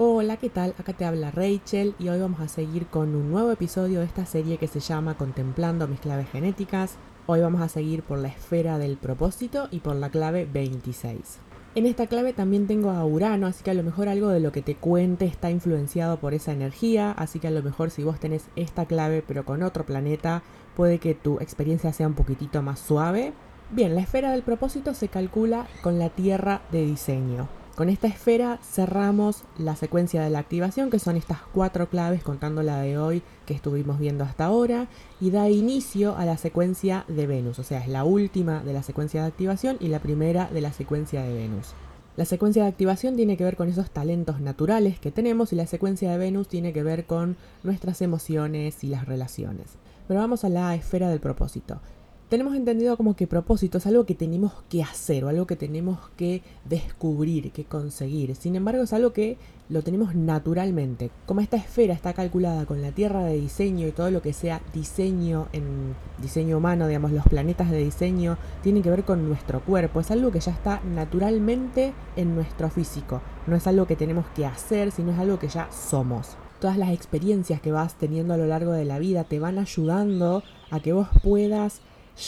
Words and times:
Hola, 0.00 0.36
¿qué 0.36 0.48
tal? 0.48 0.76
Acá 0.78 0.92
te 0.92 1.04
habla 1.04 1.32
Rachel 1.32 1.96
y 1.98 2.08
hoy 2.08 2.20
vamos 2.20 2.38
a 2.38 2.46
seguir 2.46 2.86
con 2.86 3.16
un 3.16 3.32
nuevo 3.32 3.50
episodio 3.50 3.98
de 3.98 4.04
esta 4.04 4.26
serie 4.26 4.56
que 4.56 4.68
se 4.68 4.78
llama 4.78 5.16
Contemplando 5.16 5.88
mis 5.88 5.98
claves 5.98 6.30
genéticas. 6.30 6.94
Hoy 7.26 7.40
vamos 7.40 7.60
a 7.62 7.68
seguir 7.68 8.04
por 8.04 8.20
la 8.20 8.28
esfera 8.28 8.78
del 8.78 8.96
propósito 8.96 9.66
y 9.72 9.80
por 9.80 9.96
la 9.96 10.08
clave 10.08 10.48
26. 10.52 11.40
En 11.74 11.84
esta 11.84 12.06
clave 12.06 12.32
también 12.32 12.68
tengo 12.68 12.90
a 12.90 13.04
Urano, 13.04 13.48
así 13.48 13.64
que 13.64 13.72
a 13.72 13.74
lo 13.74 13.82
mejor 13.82 14.08
algo 14.08 14.28
de 14.28 14.38
lo 14.38 14.52
que 14.52 14.62
te 14.62 14.76
cuente 14.76 15.24
está 15.24 15.50
influenciado 15.50 16.20
por 16.20 16.32
esa 16.32 16.52
energía, 16.52 17.10
así 17.10 17.40
que 17.40 17.48
a 17.48 17.50
lo 17.50 17.64
mejor 17.64 17.90
si 17.90 18.04
vos 18.04 18.20
tenés 18.20 18.44
esta 18.54 18.86
clave 18.86 19.24
pero 19.26 19.44
con 19.44 19.64
otro 19.64 19.84
planeta, 19.84 20.44
puede 20.76 21.00
que 21.00 21.16
tu 21.16 21.40
experiencia 21.40 21.92
sea 21.92 22.06
un 22.06 22.14
poquitito 22.14 22.62
más 22.62 22.78
suave. 22.78 23.32
Bien, 23.72 23.96
la 23.96 24.02
esfera 24.02 24.30
del 24.30 24.42
propósito 24.42 24.94
se 24.94 25.08
calcula 25.08 25.66
con 25.82 25.98
la 25.98 26.08
tierra 26.08 26.62
de 26.70 26.86
diseño. 26.86 27.57
Con 27.78 27.90
esta 27.90 28.08
esfera 28.08 28.58
cerramos 28.60 29.44
la 29.56 29.76
secuencia 29.76 30.20
de 30.20 30.30
la 30.30 30.40
activación, 30.40 30.90
que 30.90 30.98
son 30.98 31.16
estas 31.16 31.38
cuatro 31.54 31.88
claves, 31.88 32.24
contando 32.24 32.64
la 32.64 32.80
de 32.80 32.98
hoy 32.98 33.22
que 33.46 33.54
estuvimos 33.54 34.00
viendo 34.00 34.24
hasta 34.24 34.46
ahora, 34.46 34.88
y 35.20 35.30
da 35.30 35.48
inicio 35.48 36.16
a 36.16 36.24
la 36.24 36.36
secuencia 36.38 37.04
de 37.06 37.28
Venus, 37.28 37.60
o 37.60 37.62
sea, 37.62 37.78
es 37.78 37.86
la 37.86 38.02
última 38.02 38.64
de 38.64 38.72
la 38.72 38.82
secuencia 38.82 39.22
de 39.22 39.28
activación 39.28 39.76
y 39.78 39.86
la 39.86 40.00
primera 40.00 40.50
de 40.52 40.60
la 40.60 40.72
secuencia 40.72 41.22
de 41.22 41.32
Venus. 41.32 41.68
La 42.16 42.24
secuencia 42.24 42.64
de 42.64 42.68
activación 42.68 43.14
tiene 43.14 43.36
que 43.36 43.44
ver 43.44 43.54
con 43.54 43.68
esos 43.68 43.92
talentos 43.92 44.40
naturales 44.40 44.98
que 44.98 45.12
tenemos 45.12 45.52
y 45.52 45.56
la 45.56 45.68
secuencia 45.68 46.10
de 46.10 46.18
Venus 46.18 46.48
tiene 46.48 46.72
que 46.72 46.82
ver 46.82 47.06
con 47.06 47.36
nuestras 47.62 48.02
emociones 48.02 48.82
y 48.82 48.88
las 48.88 49.06
relaciones. 49.06 49.68
Pero 50.08 50.18
vamos 50.18 50.42
a 50.42 50.48
la 50.48 50.74
esfera 50.74 51.08
del 51.10 51.20
propósito 51.20 51.80
tenemos 52.28 52.54
entendido 52.54 52.96
como 52.96 53.16
que 53.16 53.26
propósito 53.26 53.78
es 53.78 53.86
algo 53.86 54.04
que 54.04 54.14
tenemos 54.14 54.52
que 54.68 54.82
hacer 54.82 55.24
o 55.24 55.28
algo 55.28 55.46
que 55.46 55.56
tenemos 55.56 55.98
que 56.16 56.42
descubrir, 56.68 57.50
que 57.52 57.64
conseguir. 57.64 58.36
Sin 58.36 58.54
embargo, 58.54 58.82
es 58.82 58.92
algo 58.92 59.14
que 59.14 59.38
lo 59.70 59.82
tenemos 59.82 60.14
naturalmente. 60.14 61.10
Como 61.24 61.40
esta 61.40 61.56
esfera 61.56 61.94
está 61.94 62.12
calculada 62.12 62.66
con 62.66 62.82
la 62.82 62.92
tierra 62.92 63.24
de 63.24 63.40
diseño 63.40 63.86
y 63.86 63.92
todo 63.92 64.10
lo 64.10 64.20
que 64.20 64.34
sea 64.34 64.60
diseño 64.74 65.48
en 65.54 65.94
diseño 66.20 66.58
humano, 66.58 66.86
digamos, 66.86 67.12
los 67.12 67.24
planetas 67.24 67.70
de 67.70 67.78
diseño, 67.78 68.36
tienen 68.62 68.82
que 68.82 68.90
ver 68.90 69.04
con 69.04 69.26
nuestro 69.26 69.64
cuerpo. 69.64 70.00
Es 70.00 70.10
algo 70.10 70.30
que 70.30 70.40
ya 70.40 70.52
está 70.52 70.82
naturalmente 70.82 71.94
en 72.16 72.34
nuestro 72.34 72.68
físico. 72.68 73.22
No 73.46 73.56
es 73.56 73.66
algo 73.66 73.86
que 73.86 73.96
tenemos 73.96 74.26
que 74.36 74.44
hacer, 74.44 74.90
sino 74.90 75.12
es 75.12 75.18
algo 75.18 75.38
que 75.38 75.48
ya 75.48 75.70
somos. 75.72 76.36
Todas 76.60 76.76
las 76.76 76.90
experiencias 76.90 77.60
que 77.60 77.72
vas 77.72 77.94
teniendo 77.94 78.34
a 78.34 78.36
lo 78.36 78.46
largo 78.46 78.72
de 78.72 78.84
la 78.84 78.98
vida 78.98 79.24
te 79.24 79.38
van 79.38 79.58
ayudando 79.58 80.42
a 80.70 80.80
que 80.80 80.92
vos 80.92 81.08
puedas 81.22 81.80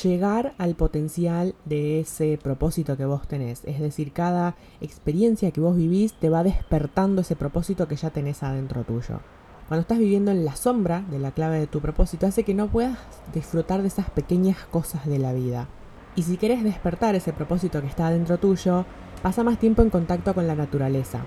llegar 0.02 0.54
al 0.58 0.74
potencial 0.74 1.54
de 1.64 2.00
ese 2.00 2.38
propósito 2.42 2.96
que 2.96 3.04
vos 3.04 3.26
tenés. 3.26 3.64
Es 3.64 3.80
decir, 3.80 4.12
cada 4.12 4.54
experiencia 4.80 5.50
que 5.50 5.60
vos 5.60 5.76
vivís 5.76 6.12
te 6.14 6.30
va 6.30 6.42
despertando 6.44 7.22
ese 7.22 7.36
propósito 7.36 7.88
que 7.88 7.96
ya 7.96 8.10
tenés 8.10 8.42
adentro 8.42 8.84
tuyo. 8.84 9.20
Cuando 9.68 9.82
estás 9.82 9.98
viviendo 9.98 10.30
en 10.30 10.44
la 10.44 10.56
sombra 10.56 11.02
de 11.10 11.18
la 11.18 11.32
clave 11.32 11.58
de 11.58 11.66
tu 11.66 11.80
propósito 11.80 12.26
hace 12.26 12.44
que 12.44 12.54
no 12.54 12.68
puedas 12.68 12.98
disfrutar 13.32 13.82
de 13.82 13.88
esas 13.88 14.10
pequeñas 14.10 14.58
cosas 14.70 15.06
de 15.06 15.18
la 15.18 15.32
vida. 15.32 15.68
Y 16.16 16.22
si 16.22 16.36
querés 16.36 16.64
despertar 16.64 17.14
ese 17.14 17.32
propósito 17.32 17.80
que 17.80 17.86
está 17.86 18.08
adentro 18.08 18.38
tuyo, 18.38 18.84
pasa 19.22 19.44
más 19.44 19.58
tiempo 19.58 19.82
en 19.82 19.90
contacto 19.90 20.34
con 20.34 20.46
la 20.46 20.56
naturaleza. 20.56 21.20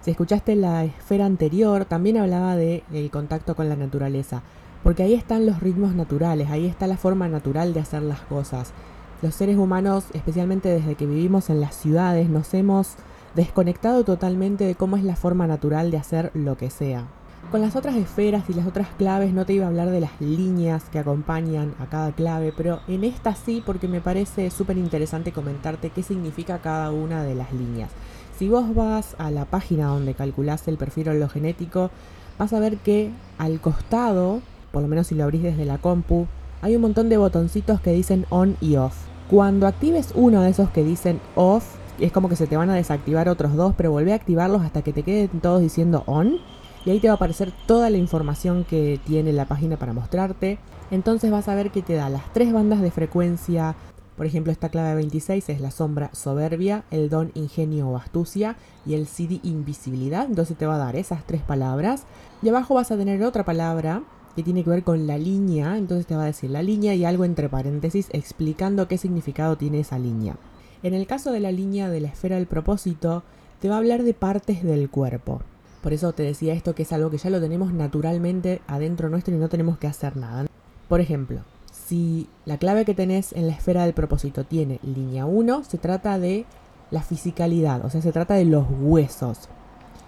Si 0.00 0.12
escuchaste 0.12 0.54
la 0.54 0.84
esfera 0.84 1.26
anterior, 1.26 1.84
también 1.86 2.18
hablaba 2.18 2.54
del 2.54 2.84
el 2.92 3.10
contacto 3.10 3.56
con 3.56 3.68
la 3.68 3.74
naturaleza 3.74 4.42
porque 4.82 5.02
ahí 5.02 5.14
están 5.14 5.46
los 5.46 5.60
ritmos 5.60 5.94
naturales, 5.94 6.50
ahí 6.50 6.66
está 6.66 6.86
la 6.86 6.96
forma 6.96 7.28
natural 7.28 7.74
de 7.74 7.80
hacer 7.80 8.02
las 8.02 8.20
cosas. 8.20 8.72
Los 9.20 9.34
seres 9.34 9.56
humanos, 9.56 10.04
especialmente 10.14 10.68
desde 10.68 10.94
que 10.94 11.06
vivimos 11.06 11.50
en 11.50 11.60
las 11.60 11.74
ciudades, 11.74 12.28
nos 12.28 12.54
hemos 12.54 12.94
desconectado 13.34 14.04
totalmente 14.04 14.64
de 14.64 14.74
cómo 14.74 14.96
es 14.96 15.04
la 15.04 15.16
forma 15.16 15.46
natural 15.46 15.90
de 15.90 15.96
hacer 15.96 16.30
lo 16.34 16.56
que 16.56 16.70
sea. 16.70 17.06
Con 17.50 17.62
las 17.62 17.76
otras 17.76 17.96
esferas 17.96 18.44
y 18.50 18.52
las 18.52 18.66
otras 18.66 18.88
claves 18.98 19.32
no 19.32 19.46
te 19.46 19.54
iba 19.54 19.64
a 19.64 19.68
hablar 19.68 19.90
de 19.90 20.00
las 20.00 20.20
líneas 20.20 20.84
que 20.90 20.98
acompañan 20.98 21.74
a 21.78 21.86
cada 21.86 22.12
clave, 22.12 22.52
pero 22.54 22.80
en 22.88 23.04
esta 23.04 23.34
sí 23.34 23.62
porque 23.64 23.88
me 23.88 24.02
parece 24.02 24.50
súper 24.50 24.76
interesante 24.76 25.32
comentarte 25.32 25.88
qué 25.88 26.02
significa 26.02 26.58
cada 26.58 26.90
una 26.90 27.22
de 27.22 27.34
las 27.34 27.52
líneas. 27.52 27.90
Si 28.38 28.48
vos 28.48 28.74
vas 28.74 29.16
a 29.18 29.30
la 29.30 29.46
página 29.46 29.86
donde 29.86 30.14
calculás 30.14 30.68
el 30.68 30.76
perfil 30.76 31.08
hologenético, 31.08 31.90
vas 32.38 32.52
a 32.52 32.60
ver 32.60 32.76
que 32.76 33.12
al 33.38 33.60
costado 33.60 34.42
por 34.72 34.82
lo 34.82 34.88
menos 34.88 35.06
si 35.06 35.14
lo 35.14 35.24
abrís 35.24 35.42
desde 35.42 35.64
la 35.64 35.78
compu, 35.78 36.26
hay 36.60 36.76
un 36.76 36.82
montón 36.82 37.08
de 37.08 37.16
botoncitos 37.16 37.80
que 37.80 37.92
dicen 37.92 38.26
on 38.30 38.56
y 38.60 38.76
off. 38.76 38.96
Cuando 39.30 39.66
actives 39.66 40.12
uno 40.14 40.42
de 40.42 40.50
esos 40.50 40.70
que 40.70 40.82
dicen 40.82 41.20
off, 41.34 41.64
es 42.00 42.12
como 42.12 42.28
que 42.28 42.36
se 42.36 42.46
te 42.46 42.56
van 42.56 42.70
a 42.70 42.74
desactivar 42.74 43.28
otros 43.28 43.54
dos, 43.54 43.74
pero 43.76 43.90
volvé 43.90 44.12
a 44.12 44.16
activarlos 44.16 44.62
hasta 44.62 44.82
que 44.82 44.92
te 44.92 45.02
queden 45.02 45.40
todos 45.40 45.60
diciendo 45.60 46.02
on. 46.06 46.38
Y 46.84 46.90
ahí 46.90 47.00
te 47.00 47.08
va 47.08 47.14
a 47.14 47.16
aparecer 47.16 47.52
toda 47.66 47.90
la 47.90 47.98
información 47.98 48.64
que 48.64 49.00
tiene 49.04 49.32
la 49.32 49.46
página 49.46 49.76
para 49.76 49.92
mostrarte. 49.92 50.58
Entonces 50.90 51.30
vas 51.30 51.48
a 51.48 51.54
ver 51.54 51.70
que 51.70 51.82
te 51.82 51.94
da 51.94 52.08
las 52.08 52.32
tres 52.32 52.52
bandas 52.52 52.80
de 52.80 52.90
frecuencia. 52.90 53.74
Por 54.16 54.26
ejemplo, 54.26 54.52
esta 54.52 54.68
clave 54.68 54.94
26 54.94 55.48
es 55.48 55.60
la 55.60 55.70
sombra 55.70 56.10
soberbia, 56.12 56.84
el 56.90 57.10
don 57.10 57.30
ingenio 57.34 57.88
o 57.88 57.96
astucia 57.96 58.56
y 58.86 58.94
el 58.94 59.06
CD 59.06 59.40
invisibilidad. 59.42 60.24
Entonces 60.24 60.56
te 60.56 60.66
va 60.66 60.76
a 60.76 60.78
dar 60.78 60.96
esas 60.96 61.24
tres 61.26 61.42
palabras. 61.42 62.04
Y 62.42 62.48
abajo 62.48 62.74
vas 62.74 62.90
a 62.90 62.96
tener 62.96 63.22
otra 63.22 63.44
palabra 63.44 64.02
que 64.38 64.44
tiene 64.44 64.62
que 64.62 64.70
ver 64.70 64.84
con 64.84 65.08
la 65.08 65.18
línea, 65.18 65.76
entonces 65.76 66.06
te 66.06 66.14
va 66.14 66.22
a 66.22 66.26
decir 66.26 66.50
la 66.50 66.62
línea 66.62 66.94
y 66.94 67.04
algo 67.04 67.24
entre 67.24 67.48
paréntesis 67.48 68.06
explicando 68.12 68.86
qué 68.86 68.96
significado 68.96 69.56
tiene 69.56 69.80
esa 69.80 69.98
línea. 69.98 70.36
En 70.84 70.94
el 70.94 71.08
caso 71.08 71.32
de 71.32 71.40
la 71.40 71.50
línea 71.50 71.90
de 71.90 71.98
la 71.98 72.06
esfera 72.06 72.36
del 72.36 72.46
propósito, 72.46 73.24
te 73.60 73.68
va 73.68 73.74
a 73.74 73.78
hablar 73.78 74.04
de 74.04 74.14
partes 74.14 74.62
del 74.62 74.90
cuerpo. 74.90 75.42
Por 75.82 75.92
eso 75.92 76.12
te 76.12 76.22
decía 76.22 76.54
esto 76.54 76.76
que 76.76 76.84
es 76.84 76.92
algo 76.92 77.10
que 77.10 77.18
ya 77.18 77.30
lo 77.30 77.40
tenemos 77.40 77.72
naturalmente 77.72 78.62
adentro 78.68 79.08
nuestro 79.08 79.34
y 79.34 79.38
no 79.38 79.48
tenemos 79.48 79.76
que 79.76 79.88
hacer 79.88 80.16
nada. 80.16 80.46
Por 80.88 81.00
ejemplo, 81.00 81.40
si 81.72 82.28
la 82.44 82.58
clave 82.58 82.84
que 82.84 82.94
tenés 82.94 83.32
en 83.32 83.48
la 83.48 83.54
esfera 83.54 83.82
del 83.82 83.92
propósito 83.92 84.44
tiene 84.44 84.78
línea 84.84 85.26
1, 85.26 85.64
se 85.64 85.78
trata 85.78 86.20
de 86.20 86.46
la 86.92 87.02
fisicalidad, 87.02 87.84
o 87.84 87.90
sea, 87.90 88.02
se 88.02 88.12
trata 88.12 88.34
de 88.34 88.44
los 88.44 88.66
huesos. 88.80 89.48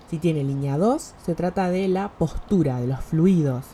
Si 0.09 0.19
tiene 0.19 0.45
línea 0.45 0.79
2, 0.79 1.15
se 1.21 1.35
trata 1.35 1.69
de 1.69 1.89
la 1.89 2.11
postura, 2.11 2.81
de 2.81 2.87
los 2.87 3.01
fluidos. 3.01 3.65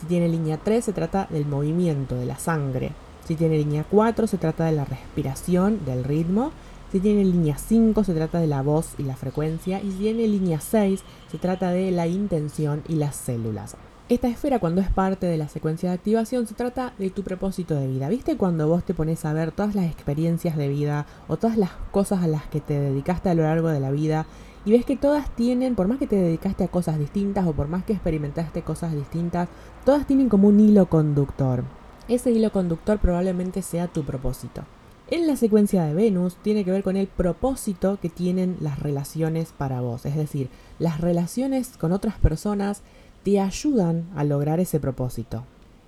Si 0.00 0.06
tiene 0.06 0.28
línea 0.28 0.58
3 0.58 0.84
se 0.84 0.92
trata 0.92 1.26
del 1.30 1.46
movimiento, 1.46 2.16
de 2.16 2.26
la 2.26 2.38
sangre. 2.38 2.92
Si 3.24 3.34
tiene 3.34 3.58
línea 3.58 3.84
4 3.90 4.26
se 4.26 4.38
trata 4.38 4.66
de 4.66 4.72
la 4.72 4.84
respiración, 4.84 5.84
del 5.84 6.04
ritmo. 6.04 6.52
Si 6.92 7.00
tiene 7.00 7.24
línea 7.24 7.58
5 7.58 8.04
se 8.04 8.14
trata 8.14 8.38
de 8.38 8.46
la 8.46 8.62
voz 8.62 8.94
y 8.98 9.02
la 9.02 9.16
frecuencia. 9.16 9.80
Y 9.82 9.92
si 9.92 9.98
tiene 9.98 10.28
línea 10.28 10.60
6 10.60 11.02
se 11.30 11.38
trata 11.38 11.70
de 11.70 11.90
la 11.90 12.06
intención 12.06 12.82
y 12.88 12.96
las 12.96 13.16
células. 13.16 13.76
Esta 14.08 14.28
esfera 14.28 14.60
cuando 14.60 14.80
es 14.80 14.88
parte 14.88 15.26
de 15.26 15.36
la 15.36 15.48
secuencia 15.48 15.88
de 15.88 15.96
activación 15.96 16.46
se 16.46 16.54
trata 16.54 16.92
de 16.96 17.10
tu 17.10 17.24
propósito 17.24 17.74
de 17.74 17.88
vida. 17.88 18.08
¿Viste 18.08 18.36
cuando 18.36 18.68
vos 18.68 18.84
te 18.84 18.94
pones 18.94 19.24
a 19.24 19.32
ver 19.32 19.50
todas 19.50 19.74
las 19.74 19.86
experiencias 19.86 20.56
de 20.56 20.68
vida 20.68 21.06
o 21.26 21.38
todas 21.38 21.56
las 21.56 21.70
cosas 21.90 22.22
a 22.22 22.28
las 22.28 22.46
que 22.46 22.60
te 22.60 22.78
dedicaste 22.78 23.30
a 23.30 23.34
lo 23.34 23.42
largo 23.42 23.66
de 23.66 23.80
la 23.80 23.90
vida 23.90 24.26
y 24.66 24.72
ves 24.72 24.84
que 24.84 24.96
todas 24.96 25.30
tienen, 25.30 25.76
por 25.76 25.86
más 25.86 25.98
que 25.98 26.08
te 26.08 26.16
dedicaste 26.16 26.64
a 26.64 26.68
cosas 26.68 26.98
distintas 26.98 27.46
o 27.46 27.52
por 27.52 27.68
más 27.68 27.84
que 27.84 27.92
experimentaste 27.92 28.62
cosas 28.62 28.92
distintas, 28.92 29.48
todas 29.84 30.08
tienen 30.08 30.28
como 30.28 30.48
un 30.48 30.58
hilo 30.58 30.86
conductor. 30.86 31.62
Ese 32.08 32.32
hilo 32.32 32.50
conductor 32.50 32.98
probablemente 32.98 33.62
sea 33.62 33.86
tu 33.86 34.02
propósito. 34.02 34.64
En 35.08 35.28
la 35.28 35.36
secuencia 35.36 35.84
de 35.84 35.94
Venus 35.94 36.34
tiene 36.42 36.64
que 36.64 36.72
ver 36.72 36.82
con 36.82 36.96
el 36.96 37.06
propósito 37.06 38.00
que 38.02 38.08
tienen 38.08 38.56
las 38.60 38.80
relaciones 38.80 39.52
para 39.56 39.80
vos. 39.80 40.04
Es 40.04 40.16
decir, 40.16 40.48
las 40.80 41.00
relaciones 41.00 41.76
con 41.76 41.92
otras 41.92 42.18
personas 42.18 42.82
te 43.22 43.38
ayudan 43.38 44.04
a 44.16 44.24
lograr 44.24 44.58
ese 44.58 44.80
propósito. 44.80 45.44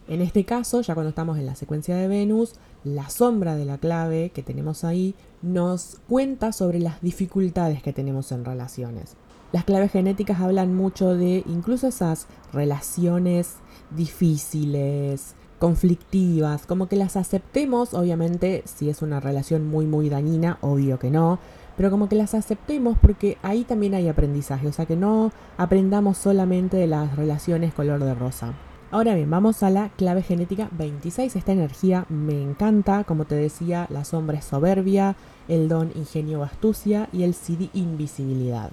En 0.08 0.22
este 0.22 0.44
caso, 0.44 0.80
ya 0.80 0.94
cuando 0.94 1.10
estamos 1.10 1.36
en 1.36 1.44
la 1.44 1.54
secuencia 1.54 1.94
de 1.94 2.08
Venus, 2.08 2.54
la 2.82 3.10
sombra 3.10 3.56
de 3.56 3.66
la 3.66 3.76
clave 3.76 4.30
que 4.30 4.42
tenemos 4.42 4.82
ahí 4.82 5.14
nos 5.42 6.00
cuenta 6.08 6.52
sobre 6.52 6.80
las 6.80 7.02
dificultades 7.02 7.82
que 7.82 7.92
tenemos 7.92 8.32
en 8.32 8.46
relaciones. 8.46 9.16
Las 9.52 9.64
claves 9.64 9.92
genéticas 9.92 10.41
hablan 10.41 10.74
mucho 10.74 11.14
de 11.14 11.44
incluso 11.46 11.88
esas 11.88 12.26
relaciones 12.55 13.56
difíciles, 13.90 15.34
conflictivas, 15.58 16.64
como 16.64 16.88
que 16.88 16.96
las 16.96 17.16
aceptemos, 17.16 17.93
obviamente 17.93 18.62
si 18.64 18.88
es 18.88 19.02
una 19.02 19.20
relación 19.20 19.66
muy 19.66 19.84
muy 19.84 20.08
dañina, 20.08 20.56
obvio 20.62 20.99
que 20.99 21.10
no, 21.10 21.38
pero 21.76 21.90
como 21.90 22.08
que 22.08 22.16
las 22.16 22.32
aceptemos 22.32 22.96
porque 22.99 23.37
ahí 23.43 23.64
también 23.64 23.94
hay 23.94 24.08
aprendizaje, 24.08 24.69
o 24.69 24.72
sea 24.72 24.87
que 24.87 24.96
no 24.96 25.32
aprendamos 25.58 26.16
solamente 26.16 26.78
de 26.78 26.87
las 26.87 27.14
relaciones 27.14 27.75
color 27.75 28.02
de 28.02 28.14
rosa. 28.14 28.55
Ahora 28.90 29.14
bien, 29.14 29.29
vamos 29.29 29.62
a 29.62 29.69
la 29.69 29.90
clave 29.90 30.23
genética 30.23 30.70
26. 30.73 31.37
Esta 31.37 31.52
energía 31.52 32.06
me 32.08 32.40
encanta, 32.43 33.05
como 33.05 33.26
te 33.26 33.35
decía, 33.35 33.87
la 33.90 34.06
sombra 34.06 34.38
es 34.38 34.46
soberbia, 34.46 35.14
el 35.46 35.69
don 35.69 35.93
ingenio 35.94 36.40
o 36.40 36.43
astucia 36.43 37.06
y 37.12 37.25
el 37.25 37.35
CD 37.35 37.69
invisibilidad. 37.75 38.70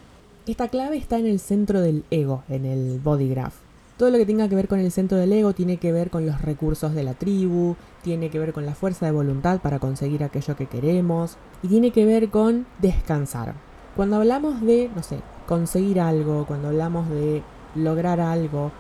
Esta 0.48 0.70
clave 0.70 0.96
está 0.96 1.20
en 1.20 1.26
el 1.26 1.42
centro 1.42 1.82
del 1.82 2.06
ego, 2.12 2.44
en 2.48 2.66
el 2.66 3.02
body 3.04 3.28
graph. 3.28 3.56
Todo 3.98 4.10
lo 4.10 4.18
que 4.18 4.26
tenga 4.26 4.48
que 4.48 4.56
ver 4.56 4.70
con 4.70 4.80
el 4.80 4.90
centro 4.90 5.18
del 5.18 5.34
ego 5.34 5.52
tiene 5.52 5.78
que 5.78 5.92
ver 5.92 6.10
con 6.10 6.26
los 6.26 6.42
recursos 6.42 6.94
de 6.94 7.04
la 7.04 7.14
tribu, 7.16 7.76
tiene 8.02 8.30
que 8.30 8.40
ver 8.40 8.54
con 8.54 8.66
la 8.66 8.74
fuerza 8.74 9.06
de 9.06 9.12
voluntad 9.12 9.60
para 9.60 9.80
conseguir 9.80 10.24
aquello 10.24 10.56
que 10.56 10.68
queremos 10.68 11.36
y 11.62 11.68
tiene 11.68 11.92
que 11.92 12.06
ver 12.06 12.30
con 12.30 12.66
descansar. 12.80 13.56
Cuando 13.98 14.16
hablamos 14.16 14.62
de, 14.62 14.90
no 14.96 15.04
sé, 15.04 15.20
conseguir 15.46 16.00
algo, 16.00 16.46
cuando 16.46 16.70
hablamos 16.70 17.10
de 17.10 17.44
lograr 17.76 18.22
algo, 18.22 18.72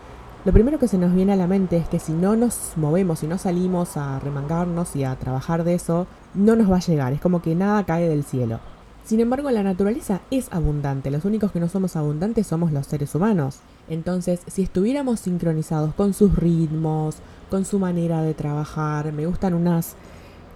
lo 0.45 0.53
primero 0.53 0.77
que 0.77 0.87
se 0.87 0.99
nos 0.99 1.15
viene 1.15 1.33
a 1.33 1.35
la 1.35 1.47
mente 1.47 1.75
es 1.75 1.89
que 1.89 1.97
si 1.97 2.13
no 2.13 2.35
nos 2.35 2.73
movemos, 2.75 3.19
si 3.19 3.27
no 3.27 3.39
salimos 3.39 3.97
a 3.97 4.19
remangarnos 4.19 4.95
y 4.95 5.03
a 5.03 5.15
trabajar 5.15 5.63
de 5.63 5.73
eso, 5.73 6.05
no 6.35 6.55
nos 6.55 6.71
va 6.71 6.77
a 6.77 6.81
llegar. 6.81 7.13
Es 7.13 7.19
como 7.19 7.41
que 7.41 7.55
nada 7.55 7.83
cae 7.83 8.07
del 8.07 8.23
cielo. 8.23 8.59
Sin 9.03 9.19
embargo, 9.19 9.49
la 9.49 9.63
naturaleza 9.63 10.21
es 10.29 10.47
abundante. 10.51 11.09
Los 11.09 11.25
únicos 11.25 11.51
que 11.51 11.59
no 11.59 11.67
somos 11.67 11.95
abundantes 11.95 12.45
somos 12.45 12.71
los 12.71 12.85
seres 12.85 13.15
humanos. 13.15 13.57
Entonces, 13.89 14.41
si 14.45 14.61
estuviéramos 14.61 15.19
sincronizados 15.19 15.95
con 15.95 16.13
sus 16.13 16.35
ritmos, 16.35 17.15
con 17.49 17.65
su 17.65 17.79
manera 17.79 18.21
de 18.21 18.35
trabajar, 18.35 19.13
me 19.13 19.25
gustan 19.25 19.55
unas 19.55 19.95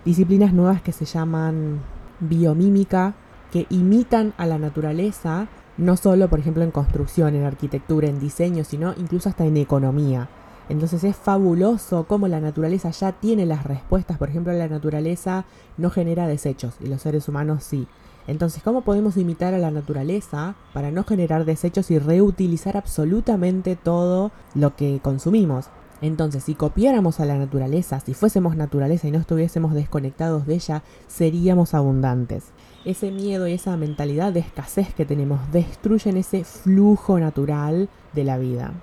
disciplinas 0.05 0.53
nuevas 0.53 0.83
que 0.83 0.91
se 0.91 1.05
llaman 1.05 1.79
biomímica, 2.19 3.15
que 3.51 3.65
imitan 3.71 4.33
a 4.37 4.45
la 4.45 4.59
naturaleza 4.59 5.47
no 5.79 5.95
solo, 5.95 6.29
por 6.29 6.39
ejemplo, 6.39 6.63
en 6.63 6.71
construcción, 6.71 7.35
en 7.35 7.45
arquitectura, 7.45 8.07
en 8.07 8.19
diseño, 8.19 8.63
sino 8.65 8.93
incluso 8.97 9.29
hasta 9.29 9.45
en 9.45 9.55
economía. 9.55 10.29
Entonces 10.67 11.03
es 11.03 11.15
fabuloso 11.15 12.05
cómo 12.07 12.27
la 12.27 12.41
naturaleza 12.41 12.91
ya 12.91 13.13
tiene 13.13 13.45
las 13.45 13.63
respuestas. 13.63 14.17
Por 14.17 14.29
ejemplo, 14.29 14.53
la 14.53 14.67
naturaleza 14.67 15.45
no 15.77 15.89
genera 15.89 16.27
desechos 16.27 16.75
y 16.81 16.87
los 16.87 17.01
seres 17.01 17.27
humanos 17.27 17.63
sí. 17.63 17.87
Entonces, 18.27 18.61
¿cómo 18.61 18.81
podemos 18.81 19.17
imitar 19.17 19.53
a 19.53 19.57
la 19.57 19.71
naturaleza 19.71 20.55
para 20.73 20.91
no 20.91 21.05
generar 21.05 21.45
desechos 21.45 21.89
y 21.89 21.97
reutilizar 21.97 22.77
absolutamente 22.77 23.75
todo 23.75 24.31
lo 24.53 24.75
que 24.75 24.99
consumimos? 25.01 25.69
Entonces, 26.01 26.43
si 26.43 26.55
copiáramos 26.55 27.19
a 27.19 27.25
la 27.25 27.37
naturaleza, 27.37 27.99
si 27.99 28.13
fuésemos 28.13 28.55
naturaleza 28.55 29.07
y 29.07 29.11
no 29.11 29.19
estuviésemos 29.19 29.73
desconectados 29.73 30.47
de 30.47 30.55
ella, 30.55 30.83
seríamos 31.07 31.73
abundantes 31.73 32.53
ese 32.85 33.11
miedo 33.11 33.47
y 33.47 33.53
esa 33.53 33.75
mentalidad 33.77 34.33
de 34.33 34.39
escasez 34.39 34.93
que 34.93 35.05
tenemos 35.05 35.39
destruyen 35.51 36.17
ese 36.17 36.43
flujo 36.43 37.19
natural 37.19 37.89
de 38.13 38.23
la 38.23 38.37
vida. 38.37 38.73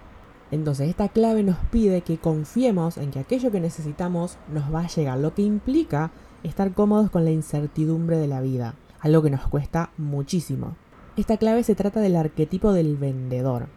Entonces 0.51 0.89
esta 0.89 1.09
clave 1.09 1.43
nos 1.43 1.57
pide 1.71 2.03
que 2.03 2.19
confiemos 2.19 2.99
en 2.99 3.11
que 3.11 3.19
aquello 3.19 3.51
que 3.51 3.61
necesitamos 3.61 4.39
nos 4.53 4.73
va 4.73 4.83
a 4.83 4.89
llegar, 4.89 5.19
lo 5.19 5.35
que 5.35 5.43
implica 5.43 6.13
estar 6.43 6.73
cómodos 6.73 7.11
con 7.11 7.25
la 7.25 7.31
incertidumbre 7.31 8.19
de 8.19 8.29
la 8.29 8.41
vida, 8.41 8.75
algo 9.01 9.23
que 9.23 9.31
nos 9.31 9.49
cuesta 9.49 9.91
muchísimo. 9.97 10.77
Esta 11.17 11.39
clave 11.39 11.65
se 11.65 11.75
trata 11.75 12.01
del 12.01 12.17
arquetipo 12.17 12.73
del 12.73 12.97
vendedor 12.97 13.69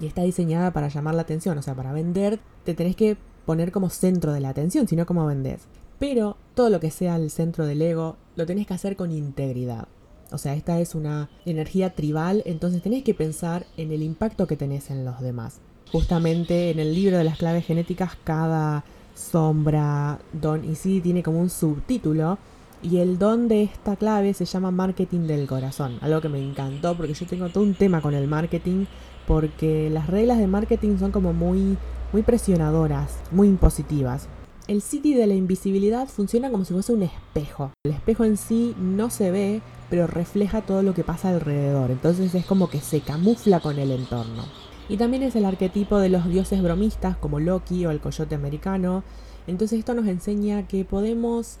y 0.00 0.06
está 0.06 0.22
diseñada 0.22 0.72
para 0.72 0.88
llamar 0.88 1.14
la 1.14 1.22
atención, 1.22 1.58
o 1.58 1.62
sea, 1.62 1.74
para 1.74 1.92
vender 1.92 2.38
te 2.64 2.74
tenés 2.74 2.96
que 2.96 3.16
poner 3.46 3.72
como 3.72 3.90
centro 3.90 4.32
de 4.32 4.40
la 4.40 4.50
atención, 4.50 4.86
sino 4.86 5.06
como 5.06 5.26
vendés. 5.26 5.62
Pero 5.98 6.36
todo 6.54 6.70
lo 6.70 6.80
que 6.80 6.90
sea 6.90 7.16
el 7.16 7.30
centro 7.30 7.66
del 7.66 7.82
ego 7.82 8.16
lo 8.36 8.46
tenés 8.46 8.66
que 8.66 8.74
hacer 8.74 8.94
con 8.94 9.10
integridad. 9.10 9.88
O 10.30 10.38
sea, 10.38 10.54
esta 10.54 10.78
es 10.80 10.94
una 10.94 11.30
energía 11.46 11.94
tribal, 11.94 12.42
entonces 12.44 12.82
tenés 12.82 13.02
que 13.02 13.14
pensar 13.14 13.66
en 13.76 13.92
el 13.92 14.02
impacto 14.02 14.46
que 14.46 14.56
tenés 14.56 14.90
en 14.90 15.04
los 15.04 15.20
demás. 15.20 15.60
Justamente 15.90 16.70
en 16.70 16.78
el 16.78 16.94
libro 16.94 17.16
de 17.16 17.24
las 17.24 17.38
claves 17.38 17.64
genéticas, 17.64 18.12
cada 18.22 18.84
sombra, 19.14 20.18
don 20.32 20.64
y 20.70 20.74
sí 20.74 21.00
tiene 21.00 21.22
como 21.22 21.40
un 21.40 21.50
subtítulo. 21.50 22.38
Y 22.82 22.98
el 22.98 23.18
don 23.18 23.48
de 23.48 23.64
esta 23.64 23.96
clave 23.96 24.34
se 24.34 24.44
llama 24.44 24.70
marketing 24.70 25.26
del 25.26 25.46
corazón. 25.48 25.98
Algo 26.00 26.20
que 26.20 26.28
me 26.28 26.38
encantó 26.38 26.96
porque 26.96 27.14
yo 27.14 27.26
tengo 27.26 27.48
todo 27.48 27.64
un 27.64 27.74
tema 27.74 28.00
con 28.00 28.14
el 28.14 28.28
marketing. 28.28 28.84
Porque 29.28 29.90
las 29.90 30.08
reglas 30.08 30.38
de 30.38 30.48
marketing 30.48 30.98
son 30.98 31.12
como 31.12 31.32
muy, 31.32 31.78
muy 32.12 32.22
presionadoras, 32.22 33.18
muy 33.30 33.46
impositivas 33.46 34.28
el 34.68 34.82
City 34.82 35.14
de 35.14 35.26
la 35.26 35.34
invisibilidad 35.34 36.06
funciona 36.08 36.50
como 36.50 36.64
si 36.66 36.74
fuese 36.74 36.92
un 36.92 37.02
espejo. 37.02 37.72
El 37.84 37.92
espejo 37.92 38.24
en 38.24 38.36
sí 38.36 38.76
no 38.78 39.08
se 39.08 39.30
ve, 39.30 39.62
pero 39.88 40.06
refleja 40.06 40.60
todo 40.60 40.82
lo 40.82 40.92
que 40.92 41.04
pasa 41.04 41.30
alrededor. 41.30 41.90
Entonces 41.90 42.34
es 42.34 42.44
como 42.44 42.68
que 42.68 42.80
se 42.80 43.00
camufla 43.00 43.60
con 43.60 43.78
el 43.78 43.90
entorno. 43.90 44.44
Y 44.90 44.98
también 44.98 45.22
es 45.22 45.34
el 45.36 45.46
arquetipo 45.46 45.98
de 45.98 46.10
los 46.10 46.28
dioses 46.28 46.62
bromistas 46.62 47.16
como 47.16 47.40
Loki 47.40 47.86
o 47.86 47.90
el 47.90 48.00
coyote 48.00 48.34
americano. 48.34 49.04
Entonces 49.48 49.78
esto 49.78 49.94
nos 49.94 50.06
enseña 50.06 50.68
que 50.68 50.84
podemos, 50.84 51.56